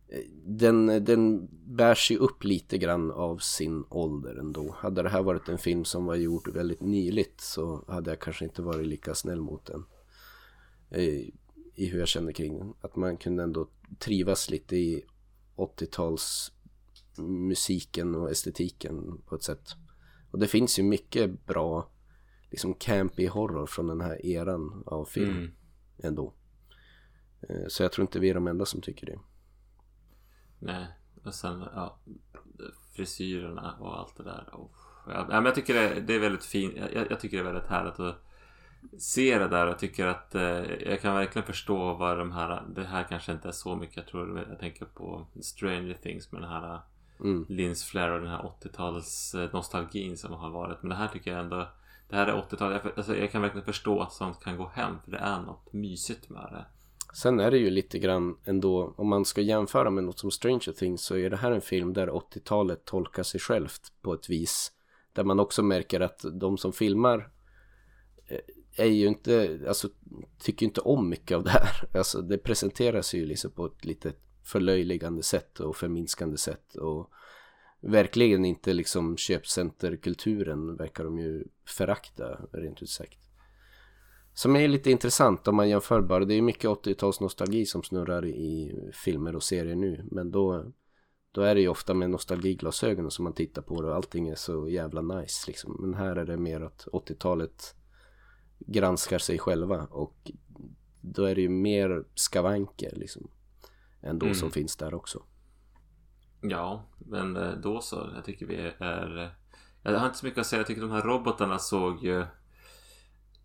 eh, 0.07 0.19
den, 0.45 0.85
den 0.85 1.49
bärs 1.75 2.11
ju 2.11 2.17
upp 2.17 2.43
lite 2.43 2.77
grann 2.77 3.11
av 3.11 3.37
sin 3.37 3.85
ålder 3.89 4.35
ändå. 4.35 4.75
Hade 4.77 5.03
det 5.03 5.09
här 5.09 5.23
varit 5.23 5.49
en 5.49 5.57
film 5.57 5.85
som 5.85 6.05
var 6.05 6.15
gjord 6.15 6.47
väldigt 6.53 6.81
nyligt 6.81 7.41
så 7.41 7.85
hade 7.87 8.11
jag 8.11 8.19
kanske 8.19 8.45
inte 8.45 8.61
varit 8.61 8.87
lika 8.87 9.15
snäll 9.15 9.41
mot 9.41 9.65
den. 9.65 9.85
Eh, 10.89 11.27
i, 11.75 11.85
hur 11.85 11.99
jag 11.99 12.07
känner 12.07 12.31
kring 12.31 12.57
den. 12.57 12.73
Att 12.81 12.95
man 12.95 13.17
kunde 13.17 13.43
ändå 13.43 13.67
trivas 13.99 14.49
lite 14.49 14.75
i 14.75 15.05
80-tals 15.55 16.51
musiken 17.17 18.15
och 18.15 18.31
estetiken 18.31 19.21
på 19.25 19.35
ett 19.35 19.43
sätt. 19.43 19.75
Och 20.31 20.39
det 20.39 20.47
finns 20.47 20.79
ju 20.79 20.83
mycket 20.83 21.45
bra 21.45 21.89
liksom 22.51 22.73
campy 22.73 23.27
horror 23.27 23.65
från 23.65 23.87
den 23.87 24.01
här 24.01 24.25
eran 24.25 24.83
av 24.85 25.05
film 25.05 25.37
mm. 25.37 25.51
ändå. 26.03 26.33
Eh, 27.49 27.67
så 27.67 27.83
jag 27.83 27.91
tror 27.91 28.03
inte 28.03 28.19
vi 28.19 28.29
är 28.29 28.33
de 28.33 28.47
enda 28.47 28.65
som 28.65 28.81
tycker 28.81 29.05
det. 29.05 29.19
Nej, 30.59 30.87
och 31.23 31.33
sen 31.33 31.59
ja, 31.59 31.99
frisyrerna 32.95 33.77
och 33.79 33.99
allt 33.99 34.17
det 34.17 34.23
där. 34.23 34.49
Och, 34.53 34.71
ja, 35.07 35.25
men 35.29 35.45
jag 35.45 35.55
tycker 35.55 35.73
det, 35.73 36.01
det 36.01 36.15
är 36.15 36.19
väldigt 36.19 36.45
fint. 36.45 36.73
Jag, 36.93 37.11
jag, 37.11 37.19
tycker 37.19 37.37
det 37.37 37.43
är 37.43 37.53
väldigt 37.53 37.69
härligt 37.69 37.99
att 37.99 38.30
se 38.97 39.39
det 39.39 39.47
där 39.47 39.67
och 39.67 39.79
tycker 39.79 40.07
att 40.07 40.35
eh, 40.35 40.63
jag 40.89 41.01
kan 41.01 41.15
verkligen 41.15 41.45
förstå 41.45 41.93
vad 41.93 42.17
de 42.17 42.31
här, 42.31 42.63
det 42.75 42.83
här 42.83 43.03
kanske 43.03 43.31
inte 43.31 43.47
är 43.47 43.51
så 43.51 43.75
mycket, 43.75 43.97
jag 43.97 44.07
tror 44.07 44.45
jag 44.49 44.59
tänker 44.59 44.85
på 44.85 45.27
Stranger 45.41 45.97
Things 46.01 46.31
med 46.31 46.41
den 46.41 46.49
här 46.49 46.81
mm. 47.19 47.45
Lins 47.49 47.83
Flair 47.83 48.11
och 48.11 48.21
den 48.21 48.29
här 48.29 48.51
80-tals 48.61 49.35
eh, 49.35 49.49
nostalgin 49.53 50.17
som 50.17 50.33
har 50.33 50.49
varit. 50.49 50.77
Men 50.81 50.89
det 50.89 50.95
här 50.95 51.07
tycker 51.07 51.31
jag 51.31 51.39
ändå 51.39 51.67
Det 52.09 52.15
här 52.15 52.27
är 52.27 52.33
80-tal. 52.33 52.71
Jag, 52.71 52.81
alltså, 52.97 53.17
jag 53.17 53.31
kan 53.31 53.41
verkligen 53.41 53.65
förstå 53.65 54.01
att 54.01 54.13
sånt 54.13 54.43
kan 54.43 54.57
gå 54.57 54.71
hem. 54.73 54.95
För 55.03 55.11
det 55.11 55.17
är 55.17 55.41
något 55.41 55.73
mysigt 55.73 56.29
med 56.29 56.47
det. 56.51 56.65
Sen 57.13 57.39
är 57.39 57.51
det 57.51 57.57
ju 57.57 57.69
lite 57.69 57.99
grann 57.99 58.37
ändå, 58.45 58.93
om 58.97 59.09
man 59.09 59.25
ska 59.25 59.41
jämföra 59.41 59.89
med 59.89 60.03
något 60.03 60.19
som 60.19 60.31
Stranger 60.31 60.71
Things 60.71 61.01
så 61.01 61.17
är 61.17 61.29
det 61.29 61.37
här 61.37 61.51
en 61.51 61.61
film 61.61 61.93
där 61.93 62.07
80-talet 62.07 62.85
tolkar 62.85 63.23
sig 63.23 63.39
självt 63.39 63.91
på 64.01 64.13
ett 64.13 64.29
vis. 64.29 64.71
Där 65.13 65.23
man 65.23 65.39
också 65.39 65.63
märker 65.63 65.99
att 65.99 66.25
de 66.33 66.57
som 66.57 66.73
filmar 66.73 67.29
eh, 68.27 68.37
är 68.75 68.85
ju 68.85 69.07
inte, 69.07 69.59
alltså 69.67 69.89
tycker 70.39 70.65
inte 70.65 70.81
om 70.81 71.09
mycket 71.09 71.37
av 71.37 71.43
det 71.43 71.49
här. 71.49 71.87
Alltså 71.97 72.21
det 72.21 72.37
presenteras 72.37 73.13
ju 73.13 73.25
liksom 73.25 73.51
på 73.51 73.65
ett 73.65 73.85
lite 73.85 74.13
förlöjligande 74.43 75.23
sätt 75.23 75.59
och 75.59 75.75
förminskande 75.75 76.37
sätt 76.37 76.75
och 76.75 77.11
verkligen 77.81 78.45
inte 78.45 78.73
liksom 78.73 79.17
köpcenterkulturen 79.17 80.75
verkar 80.75 81.03
de 81.03 81.19
ju 81.19 81.43
förakta 81.65 82.39
rent 82.51 82.81
ut 82.81 82.89
sagt. 82.89 83.17
Som 84.33 84.55
är 84.55 84.67
lite 84.67 84.91
intressant 84.91 85.47
om 85.47 85.55
man 85.55 85.69
jämför 85.69 86.01
bara. 86.01 86.25
Det 86.25 86.33
är 86.33 86.41
mycket 86.41 86.69
80-tals 86.69 87.19
nostalgi 87.19 87.65
som 87.65 87.83
snurrar 87.83 88.25
i 88.25 88.75
filmer 88.93 89.35
och 89.35 89.43
serier 89.43 89.75
nu. 89.75 90.05
Men 90.11 90.31
då, 90.31 90.65
då 91.31 91.41
är 91.41 91.55
det 91.55 91.61
ju 91.61 91.67
ofta 91.67 91.93
med 91.93 92.09
nostalgiglasögon 92.09 93.11
som 93.11 93.23
man 93.23 93.33
tittar 93.33 93.61
på 93.61 93.81
det 93.81 93.87
och 93.87 93.95
allting 93.95 94.27
är 94.27 94.35
så 94.35 94.69
jävla 94.69 95.01
nice 95.01 95.43
liksom. 95.47 95.77
Men 95.79 95.93
här 95.93 96.15
är 96.15 96.25
det 96.25 96.37
mer 96.37 96.61
att 96.61 96.87
80-talet 96.91 97.75
granskar 98.71 99.19
sig 99.19 99.39
själva 99.39 99.87
och 99.91 100.31
då 101.01 101.23
är 101.23 101.35
det 101.35 101.41
ju 101.41 101.49
mer 101.49 102.03
skavanker 102.15 102.95
liksom 102.95 103.27
ändå 104.01 104.25
mm. 104.25 104.35
som 104.35 104.51
finns 104.51 104.75
där 104.75 104.93
också. 104.93 105.23
Ja, 106.41 106.85
men 106.97 107.35
eh, 107.35 107.51
då 107.51 107.81
så. 107.81 108.09
Jag 108.15 108.25
tycker 108.25 108.45
vi 108.45 108.55
är... 108.77 109.17
Eh, 109.17 109.29
jag 109.83 109.99
har 109.99 110.05
inte 110.05 110.17
så 110.17 110.25
mycket 110.25 110.39
att 110.39 110.47
säga. 110.47 110.59
Jag 110.59 110.67
tycker 110.67 110.81
de 110.81 110.91
här 110.91 111.01
robotarna 111.01 111.59
såg 111.59 112.03
ju... 112.03 112.25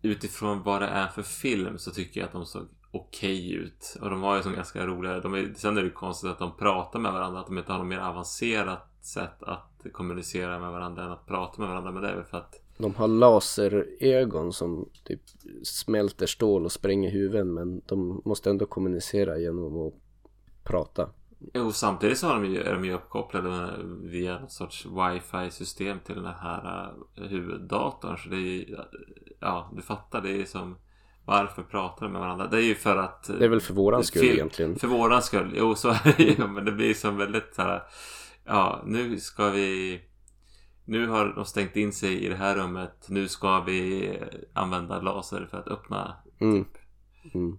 Utifrån 0.01 0.63
vad 0.63 0.81
det 0.81 0.87
är 0.87 1.07
för 1.07 1.23
film 1.23 1.77
så 1.77 1.91
tycker 1.91 2.19
jag 2.19 2.27
att 2.27 2.33
de 2.33 2.45
såg 2.45 2.67
okej 2.91 3.47
okay 3.47 3.53
ut. 3.53 3.97
Och 4.01 4.09
de 4.09 4.21
var 4.21 4.37
ju 4.37 4.43
som 4.43 4.53
ganska 4.53 4.85
roliga. 4.85 5.19
De 5.19 5.33
är, 5.33 5.53
sen 5.55 5.77
är 5.77 5.81
det 5.81 5.87
ju 5.87 5.93
konstigt 5.93 6.29
att 6.29 6.39
de 6.39 6.57
pratar 6.57 6.99
med 6.99 7.13
varandra. 7.13 7.39
Att 7.39 7.47
de 7.47 7.57
inte 7.57 7.71
har 7.71 7.79
något 7.79 7.87
mer 7.87 7.97
avancerat 7.97 8.89
sätt 9.01 9.43
att 9.43 9.85
kommunicera 9.93 10.59
med 10.59 10.71
varandra 10.71 11.03
än 11.03 11.11
att 11.11 11.25
prata 11.25 11.61
med 11.61 11.69
varandra. 11.69 11.91
Men 11.91 12.01
det 12.01 12.09
är 12.09 12.15
väl 12.15 12.23
för 12.23 12.37
att 12.37 12.66
de 12.77 12.95
har 12.95 13.07
laserögon 13.07 14.53
som 14.53 14.89
typ 15.03 15.21
smälter 15.63 16.25
stål 16.25 16.65
och 16.65 16.71
spränger 16.71 17.11
huvuden 17.11 17.53
men 17.53 17.81
de 17.85 18.21
måste 18.25 18.49
ändå 18.49 18.65
kommunicera 18.65 19.37
genom 19.37 19.87
att 19.87 19.93
prata. 20.63 21.09
Jo, 21.53 21.71
samtidigt 21.71 22.17
så 22.17 22.27
har 22.27 22.33
de 22.33 22.45
ju, 22.45 22.61
är 22.61 22.73
de 22.73 22.85
ju 22.85 22.93
uppkopplade 22.93 23.69
via 24.03 24.39
något 24.39 24.51
sorts 24.51 24.85
wifi 24.85 25.51
system 25.51 25.99
till 26.05 26.15
den 26.15 26.25
här 26.25 26.91
uh, 27.17 27.27
huvuddatorn. 27.27 28.17
Så 28.17 28.29
det 28.29 28.35
är 28.35 28.39
ju, 28.39 28.77
ja, 29.39 29.71
du 29.75 29.81
fattar, 29.81 30.21
det 30.21 30.41
är 30.41 30.45
som 30.45 30.75
varför 31.25 31.63
pratar 31.63 32.05
de 32.05 32.11
med 32.11 32.21
varandra? 32.21 32.47
Det 32.47 32.57
är 32.57 32.61
ju 32.61 32.75
för 32.75 32.97
att... 32.97 33.23
Det 33.39 33.45
är 33.45 33.49
väl 33.49 33.61
för 33.61 33.73
våran 33.73 34.03
skull 34.03 34.21
film, 34.21 34.33
egentligen. 34.33 34.75
För 34.75 34.87
våran 34.87 35.21
skull, 35.21 35.53
jo 35.57 35.75
så 35.75 35.89
är 35.89 36.15
det 36.17 36.23
ju. 36.23 36.47
Men 36.47 36.65
det 36.65 36.71
blir 36.71 36.93
som 36.93 37.17
väldigt 37.17 37.55
så 37.55 37.61
här, 37.61 37.83
ja, 38.45 38.83
nu 38.85 39.19
ska 39.19 39.49
vi 39.49 40.01
nu 40.87 41.07
har 41.07 41.33
de 41.35 41.45
stängt 41.45 41.75
in 41.75 41.93
sig 41.93 42.25
i 42.25 42.29
det 42.29 42.35
här 42.35 42.55
rummet. 42.55 43.05
Nu 43.09 43.27
ska 43.27 43.59
vi 43.59 44.11
använda 44.53 45.01
laser 45.01 45.47
för 45.51 45.57
att 45.57 45.67
öppna. 45.67 46.15
Mm. 46.39 46.65
Mm. 47.33 47.57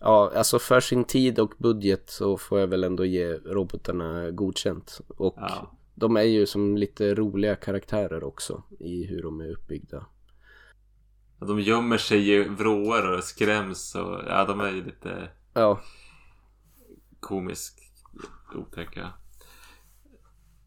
Ja, 0.00 0.32
alltså 0.36 0.58
för 0.58 0.80
sin 0.80 1.04
tid 1.04 1.38
och 1.38 1.54
budget 1.58 2.10
så 2.10 2.36
får 2.36 2.60
jag 2.60 2.66
väl 2.66 2.84
ändå 2.84 3.04
ge 3.04 3.32
robotarna 3.32 4.30
godkänt. 4.30 5.00
Och 5.08 5.34
ja. 5.36 5.76
de 5.94 6.16
är 6.16 6.22
ju 6.22 6.46
som 6.46 6.76
lite 6.76 7.14
roliga 7.14 7.56
karaktärer 7.56 8.24
också 8.24 8.62
i 8.80 9.06
hur 9.06 9.22
de 9.22 9.40
är 9.40 9.50
uppbyggda. 9.50 10.06
De 11.38 11.60
gömmer 11.60 11.98
sig 11.98 12.30
i 12.30 12.42
vrår 12.42 13.16
och 13.16 13.24
skräms 13.24 13.94
och 13.94 14.20
ja, 14.28 14.44
de 14.44 14.60
är 14.60 14.70
ju 14.70 14.84
lite 14.84 15.30
ja. 15.54 15.80
komisk 17.20 17.78
otäcka. 18.54 19.12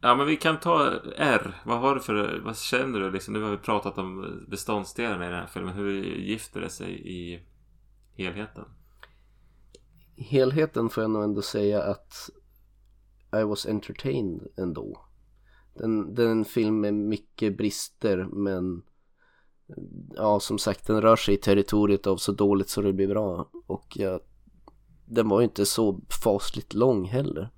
Ja 0.05 0.15
men 0.15 0.27
vi 0.27 0.37
kan 0.37 0.59
ta 0.59 0.91
R. 1.17 1.61
Vad 1.65 1.79
har 1.79 1.95
du 1.95 2.01
för, 2.01 2.39
vad 2.39 2.57
känner 2.57 2.99
du 2.99 3.11
liksom? 3.11 3.33
Nu 3.33 3.41
har 3.41 3.51
vi 3.51 3.57
pratat 3.57 3.97
om 3.97 4.39
beståndsdelarna 4.47 5.25
i 5.25 5.29
den 5.29 5.39
här 5.39 5.47
filmen. 5.47 5.73
Hur 5.73 6.03
gifter 6.03 6.61
det 6.61 6.69
sig 6.69 7.07
i 7.07 7.39
helheten? 8.17 8.65
Helheten 10.17 10.89
får 10.89 11.03
jag 11.03 11.11
nog 11.11 11.23
ändå 11.23 11.41
säga 11.41 11.83
att 11.83 12.29
I 13.41 13.43
was 13.43 13.65
entertained 13.65 14.47
ändå. 14.57 15.05
Den, 15.73 16.15
den 16.15 16.45
film 16.45 16.81
med 16.81 16.93
mycket 16.93 17.57
brister 17.57 18.17
men 18.17 18.83
ja 20.15 20.39
som 20.39 20.57
sagt 20.57 20.87
den 20.87 21.01
rör 21.01 21.15
sig 21.15 21.33
i 21.33 21.37
territoriet 21.37 22.07
av 22.07 22.17
så 22.17 22.31
dåligt 22.31 22.69
så 22.69 22.81
det 22.81 22.93
blir 22.93 23.07
bra 23.07 23.49
och 23.67 23.87
jag, 23.95 24.19
den 25.05 25.29
var 25.29 25.39
ju 25.39 25.43
inte 25.43 25.65
så 25.65 26.01
fasligt 26.23 26.73
lång 26.73 27.05
heller. 27.05 27.51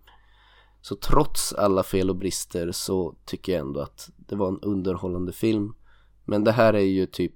Så 0.88 0.96
trots 0.96 1.54
alla 1.54 1.84
fel 1.84 2.10
och 2.10 2.16
brister 2.16 2.72
så 2.72 3.16
tycker 3.26 3.52
jag 3.52 3.62
ändå 3.62 3.80
att 3.80 4.10
det 4.18 4.36
var 4.36 4.48
en 4.48 4.60
underhållande 4.62 5.32
film. 5.32 5.74
Men 6.26 6.44
det 6.44 6.52
här 6.52 6.74
är 6.74 6.80
ju 6.80 7.06
typ 7.06 7.34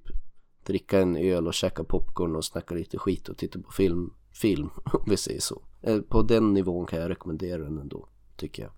dricka 0.64 1.00
en 1.00 1.18
öl 1.18 1.48
och 1.48 1.54
käka 1.54 1.84
popcorn 1.84 2.36
och 2.36 2.46
snacka 2.46 2.76
lite 2.76 2.98
skit 2.98 3.30
och 3.30 3.38
titta 3.38 3.60
på 3.60 3.72
film, 3.72 4.14
film 4.32 4.70
om 4.94 5.04
vi 5.08 5.18
säger 5.18 5.40
så. 5.40 5.62
Eh, 5.82 6.02
på 6.02 6.22
den 6.22 6.54
nivån 6.54 6.86
kan 6.86 7.00
jag 7.00 7.10
rekommendera 7.10 7.64
den 7.64 7.78
ändå, 7.78 8.08
tycker 8.36 8.64
jag. 8.64 8.72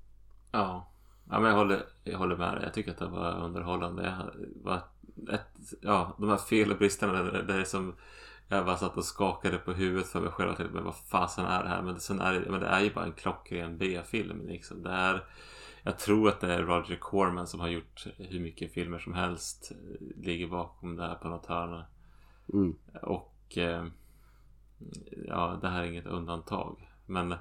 Ja, 0.52 0.92
ja 1.30 1.40
men 1.40 1.50
jag 1.50 1.58
håller, 1.58 1.86
jag 2.04 2.18
håller 2.18 2.38
med 2.38 2.54
dig. 2.54 2.64
Jag 2.64 2.74
tycker 2.74 2.92
att 2.92 3.00
det 3.00 3.08
var 3.08 3.44
underhållande. 3.46 4.04
Jag 4.04 4.46
var 4.64 4.82
ett, 5.34 5.74
ja, 5.82 6.16
de 6.20 6.30
här 6.30 6.38
fel 6.38 6.72
och 6.72 6.78
bristerna 6.78 7.24
det 7.24 7.54
är 7.54 7.64
som 7.64 7.96
jag 8.48 8.66
bara 8.66 8.78
satt 8.78 8.98
och 8.98 9.06
skakade 9.06 9.58
på 9.58 9.74
huvudet 9.74 10.08
för 10.08 10.22
mig 10.22 10.32
själv 10.32 10.52
och 10.52 10.58
tänkte 10.58 10.76
men 10.76 10.84
vad 10.84 10.96
fasen 10.96 11.46
är 11.46 11.64
det 11.64 11.70
här? 11.70 11.82
Men, 11.82 12.00
sen 12.00 12.22
är 12.22 12.34
det, 12.34 12.52
men 12.52 12.60
det 12.60 12.68
är 12.68 12.82
ju 12.82 12.94
bara 12.94 13.06
en 13.06 13.14
klockren 13.14 13.78
B-film 13.78 14.48
liksom. 14.48 14.84
Det 14.84 14.90
är, 14.90 15.24
jag 15.84 16.00
tror 16.00 16.30
att 16.30 16.42
det 16.42 16.54
är 16.54 16.64
Roger 16.64 16.96
Corman 16.96 17.48
som 17.48 17.60
har 17.60 17.68
gjort 17.68 18.08
hur 18.18 18.40
mycket 18.40 18.74
filmer 18.74 19.00
som 19.00 19.14
helst. 19.14 19.72
Ligger 20.16 20.48
bakom 20.48 20.96
det 20.96 21.08
här 21.08 21.16
på 21.16 21.28
något 21.28 21.46
hörn. 21.46 21.84
Mm. 22.54 22.76
Och 23.02 23.58
eh, 23.58 23.86
ja, 25.28 25.60
det 25.62 25.70
här 25.70 25.84
är 25.84 25.88
inget 25.88 26.06
undantag. 26.06 26.90
Men 27.06 27.32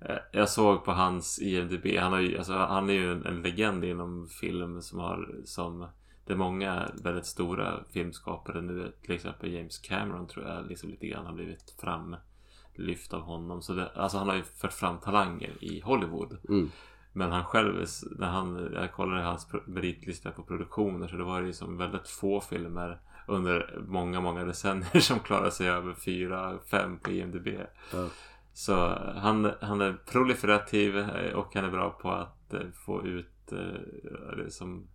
eh, 0.00 0.18
jag 0.32 0.48
såg 0.48 0.84
på 0.84 0.92
hans 0.92 1.38
IMDB. 1.38 1.86
Han, 1.98 2.12
har 2.12 2.20
ju, 2.20 2.38
alltså, 2.38 2.52
han 2.52 2.90
är 2.90 2.94
ju 2.94 3.12
en, 3.12 3.26
en 3.26 3.42
legend 3.42 3.84
inom 3.84 4.28
film 4.28 4.82
som 4.82 4.98
har 4.98 5.40
som 5.44 5.88
det 6.26 6.32
är 6.32 6.36
många 6.36 6.88
väldigt 7.02 7.26
stora 7.26 7.84
filmskapare 7.92 8.60
nu. 8.60 8.92
Till 9.02 9.14
exempel 9.14 9.52
James 9.52 9.78
Cameron 9.78 10.26
tror 10.26 10.46
jag 10.46 10.66
liksom 10.66 10.90
lite 10.90 11.06
grann 11.06 11.26
har 11.26 11.32
blivit 11.32 11.74
framlyft 11.80 13.12
av 13.12 13.20
honom. 13.20 13.62
Så 13.62 13.72
det, 13.72 13.90
alltså 13.94 14.18
han 14.18 14.28
har 14.28 14.36
ju 14.36 14.42
fört 14.42 14.72
fram 14.72 14.98
talanger 14.98 15.52
i 15.60 15.80
Hollywood. 15.80 16.38
Mm. 16.48 16.70
Men 17.12 17.32
han 17.32 17.44
själv, 17.44 17.86
när 18.18 18.26
han, 18.26 18.70
jag 18.74 18.92
kollade 18.92 19.22
hans 19.22 19.48
meritlista 19.66 20.30
på 20.30 20.42
produktioner 20.42 21.08
så 21.08 21.16
det 21.16 21.24
var 21.24 21.42
ju 21.42 21.52
som 21.52 21.76
väldigt 21.76 22.08
få 22.08 22.40
filmer 22.40 23.00
under 23.26 23.78
många, 23.88 24.20
många 24.20 24.44
decennier 24.44 25.00
som 25.00 25.20
klarade 25.20 25.50
sig 25.50 25.68
över 25.68 25.94
fyra, 25.94 26.58
fem 26.70 26.98
på 26.98 27.10
IMDB. 27.10 27.48
Ja. 27.92 28.08
Så 28.52 28.74
han, 29.16 29.52
han 29.60 29.80
är 29.80 29.92
proliferativ 29.92 30.96
och 31.34 31.54
han 31.54 31.64
är 31.64 31.70
bra 31.70 31.90
på 31.90 32.10
att 32.10 32.54
eh, 32.54 32.60
få 32.86 33.06
ut 33.06 33.52
eh, 33.52 34.48
som 34.48 34.86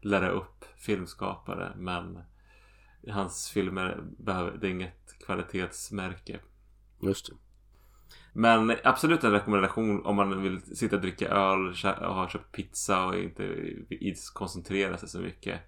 lära 0.00 0.28
upp 0.28 0.64
filmskapare 0.76 1.72
men 1.76 2.18
hans 3.08 3.50
filmer 3.50 4.04
behöver, 4.18 4.58
det 4.58 4.66
är 4.66 4.70
inget 4.70 5.18
kvalitetsmärke. 5.26 6.40
Just 7.00 7.26
det. 7.26 7.32
Men 8.32 8.76
absolut 8.84 9.24
en 9.24 9.32
rekommendation 9.32 10.06
om 10.06 10.16
man 10.16 10.42
vill 10.42 10.76
sitta 10.76 10.96
och 10.96 11.02
dricka 11.02 11.28
öl 11.28 11.68
och 11.68 12.14
har 12.14 12.28
köpt 12.28 12.52
pizza 12.52 13.06
och 13.06 13.16
inte 13.16 14.14
koncentrera 14.34 14.96
sig 14.96 15.08
så 15.08 15.20
mycket. 15.20 15.60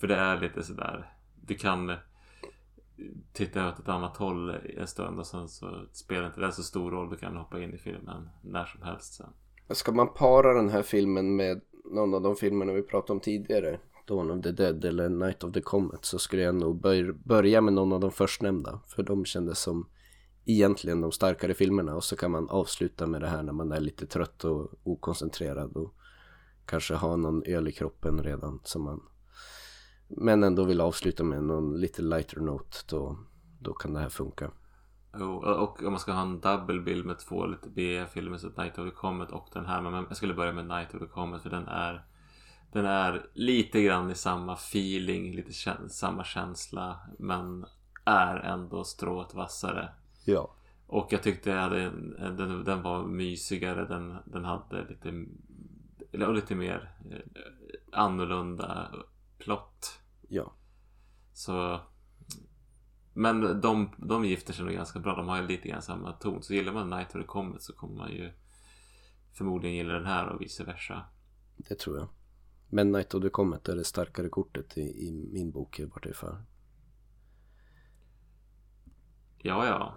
För 0.00 0.06
det 0.06 0.16
är 0.16 0.40
lite 0.40 0.62
sådär. 0.62 1.12
Du 1.42 1.54
kan 1.54 1.92
titta 3.32 3.68
åt 3.68 3.78
ett 3.78 3.88
annat 3.88 4.16
håll 4.16 4.50
en 4.50 4.86
stund 4.86 5.18
och 5.18 5.26
sen 5.26 5.48
så 5.48 5.86
spelar 5.92 6.26
inte 6.26 6.40
det 6.40 6.52
så 6.52 6.62
stor 6.62 6.90
roll. 6.90 7.10
Du 7.10 7.16
kan 7.16 7.36
hoppa 7.36 7.60
in 7.60 7.74
i 7.74 7.78
filmen 7.78 8.28
när 8.42 8.64
som 8.64 8.82
helst 8.82 9.14
sen. 9.14 9.32
Ska 9.70 9.92
man 9.92 10.14
para 10.14 10.54
den 10.54 10.68
här 10.68 10.82
filmen 10.82 11.36
med 11.36 11.60
någon 11.84 12.14
av 12.14 12.22
de 12.22 12.36
filmerna 12.36 12.72
vi 12.72 12.82
pratade 12.82 13.12
om 13.12 13.20
tidigare 13.20 13.80
Dawn 14.06 14.30
of 14.30 14.42
the 14.42 14.52
Dead 14.52 14.84
eller 14.84 15.08
Night 15.08 15.44
of 15.44 15.52
the 15.52 15.60
Comet 15.60 16.04
så 16.04 16.18
skulle 16.18 16.42
jag 16.42 16.54
nog 16.54 16.80
börja 17.24 17.60
med 17.60 17.72
någon 17.72 17.92
av 17.92 18.00
de 18.00 18.10
förstnämnda 18.10 18.80
för 18.86 19.02
de 19.02 19.24
kändes 19.24 19.58
som 19.58 19.88
egentligen 20.44 21.00
de 21.00 21.12
starkare 21.12 21.54
filmerna 21.54 21.96
och 21.96 22.04
så 22.04 22.16
kan 22.16 22.30
man 22.30 22.48
avsluta 22.48 23.06
med 23.06 23.20
det 23.20 23.28
här 23.28 23.42
när 23.42 23.52
man 23.52 23.72
är 23.72 23.80
lite 23.80 24.06
trött 24.06 24.44
och 24.44 24.70
okoncentrerad 24.82 25.76
och 25.76 25.94
kanske 26.66 26.94
har 26.94 27.16
någon 27.16 27.42
öl 27.42 27.68
i 27.68 27.72
kroppen 27.72 28.22
redan 28.22 28.60
som 28.64 28.82
man 28.82 29.00
men 30.08 30.42
ändå 30.42 30.64
vill 30.64 30.80
avsluta 30.80 31.24
med 31.24 31.44
någon 31.44 31.80
lite 31.80 32.02
lighter 32.02 32.40
note 32.40 32.76
då, 32.88 33.18
då 33.60 33.72
kan 33.72 33.92
det 33.92 34.00
här 34.00 34.08
funka 34.08 34.50
och 35.22 35.82
om 35.82 35.92
man 35.92 36.00
ska 36.00 36.12
ha 36.12 36.22
en 36.22 36.40
double 36.40 36.80
bild 36.80 37.06
med 37.06 37.18
två 37.18 37.46
lite 37.46 37.68
B-filmer 37.68 38.38
så 38.38 38.48
Night 38.48 38.78
of 38.78 38.88
the 38.90 38.96
Comet 38.96 39.30
och 39.30 39.48
den 39.52 39.66
här. 39.66 39.80
Men 39.80 40.06
jag 40.08 40.16
skulle 40.16 40.34
börja 40.34 40.52
med 40.52 40.66
Night 40.66 40.94
of 40.94 41.00
the 41.00 41.06
Comet 41.06 41.42
för 41.42 41.50
den 41.50 41.68
är 41.68 42.04
Den 42.72 42.86
är 42.86 43.26
lite 43.34 43.82
grann 43.82 44.10
i 44.10 44.14
samma 44.14 44.52
feeling, 44.52 45.36
lite 45.36 45.52
käns 45.52 45.98
samma 45.98 46.24
känsla. 46.24 47.00
Men 47.18 47.66
är 48.04 48.36
ändå 48.36 48.84
strået 48.84 49.34
vassare. 49.34 49.88
Ja. 50.24 50.50
Och 50.86 51.12
jag 51.12 51.22
tyckte 51.22 51.50
jag 51.50 51.60
hade 51.60 51.90
den, 52.18 52.64
den 52.64 52.82
var 52.82 53.06
mysigare. 53.06 53.84
Den, 53.84 54.16
den 54.24 54.44
hade 54.44 54.88
lite, 54.88 55.24
lite 56.32 56.54
mer 56.54 56.92
eh, 57.10 57.42
annorlunda 57.92 58.90
plott. 59.38 60.00
Ja. 60.28 60.52
Så 61.32 61.80
men 63.14 63.60
de, 63.60 63.90
de 63.98 64.24
gifter 64.24 64.52
sig 64.52 64.64
nog 64.64 64.74
ganska 64.74 64.98
bra. 64.98 65.16
De 65.16 65.28
har 65.28 65.40
ju 65.40 65.46
lite 65.46 65.68
grann 65.68 65.82
samma 65.82 66.12
ton. 66.12 66.42
Så 66.42 66.54
gillar 66.54 66.72
man 66.72 66.90
Night 66.90 67.06
of 67.06 67.22
the 67.22 67.26
Comet 67.26 67.62
så 67.62 67.72
kommer 67.72 67.96
man 67.96 68.12
ju 68.12 68.32
förmodligen 69.32 69.76
gilla 69.76 69.92
den 69.92 70.06
här 70.06 70.28
och 70.28 70.40
vice 70.40 70.64
versa. 70.64 71.04
Det 71.56 71.74
tror 71.74 71.98
jag. 71.98 72.08
Men 72.68 72.92
Night 72.92 73.14
of 73.14 73.22
the 73.22 73.28
Comet 73.28 73.68
är 73.68 73.76
det 73.76 73.84
starkare 73.84 74.28
kortet 74.28 74.78
i, 74.78 74.80
i 74.80 75.12
min 75.32 75.50
bok 75.50 75.80
vart 75.94 76.16
för. 76.16 76.42
Ja, 79.38 79.66
ja. 79.66 79.94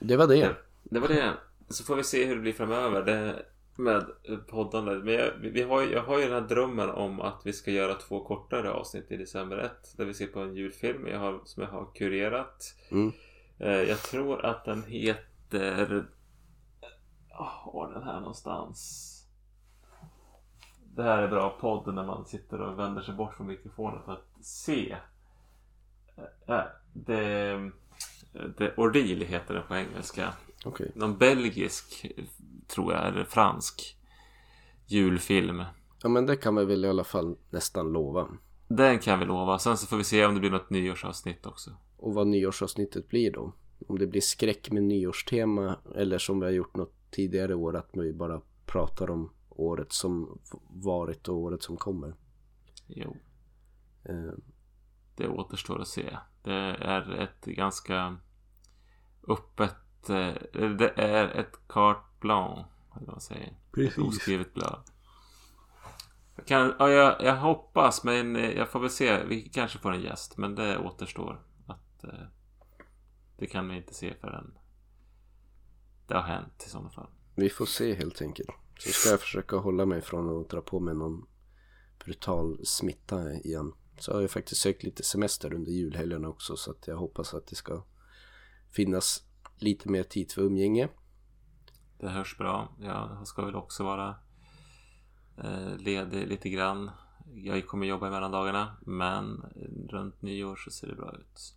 Det 0.00 0.16
var 0.16 0.26
det. 0.26 0.34
det. 0.34 0.56
Det 0.82 1.00
var 1.00 1.08
det. 1.08 1.34
Så 1.68 1.84
får 1.84 1.96
vi 1.96 2.04
se 2.04 2.24
hur 2.24 2.34
det 2.34 2.40
blir 2.40 2.52
framöver. 2.52 3.04
Det, 3.04 3.46
med 3.76 4.06
poddandet. 4.48 5.04
Men 5.04 5.14
jag, 5.14 5.30
vi 5.40 5.62
har, 5.62 5.82
jag 5.82 6.02
har 6.02 6.18
ju 6.18 6.24
den 6.24 6.42
här 6.42 6.48
drömmen 6.48 6.90
om 6.90 7.20
att 7.20 7.40
vi 7.44 7.52
ska 7.52 7.70
göra 7.70 7.94
två 7.94 8.24
kortare 8.24 8.70
avsnitt 8.70 9.12
i 9.12 9.16
december 9.16 9.58
1. 9.58 9.94
Där 9.96 10.04
vi 10.04 10.14
ser 10.14 10.26
på 10.26 10.40
en 10.40 10.56
julfilm 10.56 11.06
jag 11.06 11.18
har, 11.18 11.40
som 11.44 11.62
jag 11.62 11.70
har 11.70 11.86
kurerat. 11.94 12.74
Mm. 12.90 13.12
Eh, 13.58 13.82
jag 13.82 13.98
tror 13.98 14.44
att 14.44 14.64
den 14.64 14.82
heter... 14.82 16.06
Oh, 17.30 17.74
var 17.74 17.92
den 17.92 18.02
här 18.02 18.20
någonstans? 18.20 19.08
Det 20.94 21.02
här 21.02 21.22
är 21.22 21.28
bra 21.28 21.50
podd 21.60 21.94
när 21.94 22.06
man 22.06 22.24
sitter 22.24 22.60
och 22.60 22.78
vänder 22.78 23.02
sig 23.02 23.14
bort 23.14 23.34
från 23.34 23.46
mikrofonen 23.46 24.02
för 24.04 24.12
att 24.12 24.44
se. 24.44 24.96
Äh, 26.46 26.60
det, 26.92 27.70
det 28.58 28.76
Ordeal 28.76 29.20
heter 29.20 29.54
den 29.54 29.62
på 29.68 29.76
engelska. 29.76 30.32
Okay. 30.64 30.88
Någon 30.94 31.18
belgisk 31.18 32.06
tror 32.74 32.92
jag, 32.92 33.08
eller 33.08 33.24
fransk 33.24 33.96
julfilm. 34.86 35.62
Ja 36.02 36.08
men 36.08 36.26
det 36.26 36.36
kan 36.36 36.56
vi 36.56 36.64
väl 36.64 36.84
i 36.84 36.88
alla 36.88 37.04
fall 37.04 37.36
nästan 37.50 37.92
lova. 37.92 38.28
Den 38.68 38.98
kan 38.98 39.18
vi 39.18 39.24
lova. 39.24 39.58
Sen 39.58 39.76
så 39.76 39.86
får 39.86 39.96
vi 39.96 40.04
se 40.04 40.26
om 40.26 40.34
det 40.34 40.40
blir 40.40 40.50
något 40.50 40.70
nyårsavsnitt 40.70 41.46
också. 41.46 41.70
Och 41.96 42.14
vad 42.14 42.26
nyårsavsnittet 42.26 43.08
blir 43.08 43.32
då. 43.32 43.52
Om 43.88 43.98
det 43.98 44.06
blir 44.06 44.20
skräck 44.20 44.70
med 44.70 44.82
nyårstema 44.82 45.76
eller 45.94 46.18
som 46.18 46.40
vi 46.40 46.46
har 46.46 46.52
gjort 46.52 46.76
något 46.76 46.94
tidigare 47.10 47.54
år 47.54 47.76
att 47.76 47.90
vi 47.92 48.12
bara 48.12 48.40
pratar 48.66 49.10
om 49.10 49.30
året 49.48 49.92
som 49.92 50.38
varit 50.68 51.28
och 51.28 51.36
året 51.36 51.62
som 51.62 51.76
kommer. 51.76 52.14
Jo. 52.86 53.16
Eh. 54.04 54.32
Det 55.16 55.28
återstår 55.28 55.80
att 55.80 55.88
se. 55.88 56.16
Det 56.42 56.76
är 56.80 57.20
ett 57.20 57.44
ganska 57.44 58.16
öppet... 59.28 59.74
Eh, 60.10 60.34
det 60.52 60.92
är 60.96 61.28
ett 61.28 61.52
carte 61.68 62.00
blanc. 62.20 62.66
Eller 62.96 63.06
vad 63.06 63.14
man 63.14 63.20
säger. 63.20 63.56
Precis. 63.72 63.98
Ett 63.98 64.04
oskrivet 64.04 64.54
blad. 64.54 64.82
Jag, 66.36 66.46
kan, 66.46 66.74
ja, 66.78 66.90
jag, 66.90 67.22
jag 67.22 67.36
hoppas, 67.36 68.04
men 68.04 68.36
eh, 68.36 68.50
jag 68.50 68.68
får 68.68 68.80
väl 68.80 68.90
se. 68.90 69.24
Vi 69.24 69.48
kanske 69.48 69.78
får 69.78 69.92
en 69.92 70.02
gäst, 70.02 70.36
men 70.36 70.54
det 70.54 70.78
återstår. 70.78 71.42
Att, 71.66 72.04
eh, 72.04 72.26
det 73.38 73.46
kan 73.46 73.68
vi 73.68 73.76
inte 73.76 73.94
se 73.94 74.14
förrän 74.20 74.58
det 76.06 76.14
har 76.14 76.22
hänt 76.22 76.64
i 76.66 76.68
sådana 76.68 76.90
fall. 76.90 77.10
Vi 77.34 77.50
får 77.50 77.66
se 77.66 77.94
helt 77.94 78.22
enkelt. 78.22 78.50
Så 78.78 78.92
ska 78.92 79.10
jag 79.10 79.20
försöka 79.20 79.56
hålla 79.56 79.86
mig 79.86 80.00
från 80.00 80.40
att 80.40 80.50
dra 80.50 80.60
på 80.60 80.80
mig 80.80 80.94
någon 80.94 81.26
brutal 82.04 82.66
smitta 82.66 83.32
igen. 83.32 83.72
Så 83.98 84.12
har 84.12 84.20
jag 84.20 84.30
faktiskt 84.30 84.60
sökt 84.60 84.82
lite 84.82 85.02
semester 85.02 85.54
under 85.54 85.72
julhelgerna 85.72 86.28
också 86.28 86.56
så 86.56 86.70
att 86.70 86.86
jag 86.86 86.96
hoppas 86.96 87.34
att 87.34 87.46
det 87.46 87.56
ska 87.56 87.84
finnas 88.70 89.24
lite 89.62 89.88
mer 89.88 90.02
tid 90.02 90.32
för 90.32 90.42
umgänge. 90.42 90.88
Det 91.98 92.08
hörs 92.08 92.38
bra. 92.38 92.68
Jag 92.80 93.26
ska 93.26 93.44
väl 93.44 93.54
också 93.54 93.84
vara 93.84 94.14
eh, 95.38 95.76
ledig 95.78 96.28
lite 96.28 96.48
grann. 96.48 96.90
Jag 97.34 97.66
kommer 97.66 97.86
jobba 97.86 98.08
i 98.08 98.10
mellandagarna 98.10 98.76
men 98.86 99.44
runt 99.88 100.22
nyår 100.22 100.56
så 100.56 100.70
ser 100.70 100.86
det 100.86 100.94
bra 100.94 101.12
ut. 101.12 101.54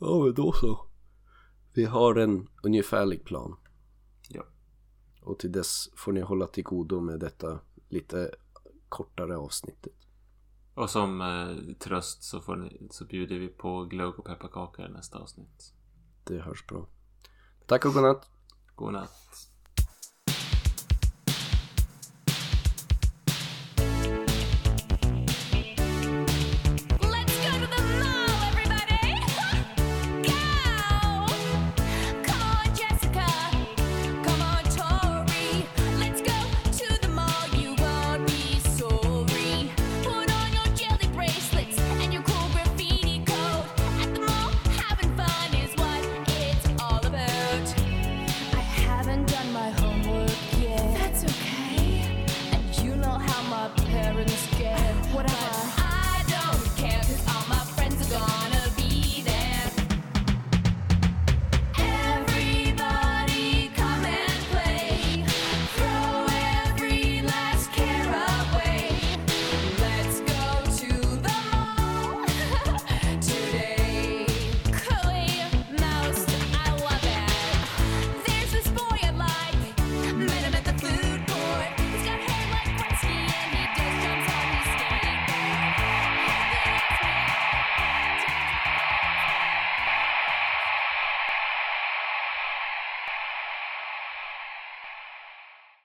Ja 0.00 0.24
men 0.24 0.34
då 0.34 0.52
så. 0.52 0.86
Vi 1.72 1.84
har 1.84 2.14
en 2.14 2.48
ungefärlig 2.62 3.24
plan. 3.24 3.56
Ja. 4.28 4.42
Och 5.22 5.38
till 5.38 5.52
dess 5.52 5.88
får 5.96 6.12
ni 6.12 6.20
hålla 6.20 6.46
till 6.46 6.64
godo 6.64 7.00
med 7.00 7.20
detta 7.20 7.58
lite 7.88 8.30
kortare 8.88 9.36
avsnittet. 9.36 9.92
Och 10.74 10.90
som 10.90 11.20
eh, 11.20 11.74
tröst 11.74 12.22
så, 12.22 12.40
får 12.40 12.56
ni, 12.56 12.88
så 12.90 13.04
bjuder 13.04 13.38
vi 13.38 13.48
på 13.48 13.84
glögg 13.84 14.18
och 14.18 14.24
pepparkakor 14.24 14.86
i 14.86 14.88
nästa 14.88 15.18
avsnitt. 15.18 15.74
Det 16.24 16.38
hörs 16.38 16.66
bra. 16.66 16.88
Tack 17.66 17.84
och 17.84 17.94
godnatt. 17.94 18.28
Godnatt. 18.74 19.48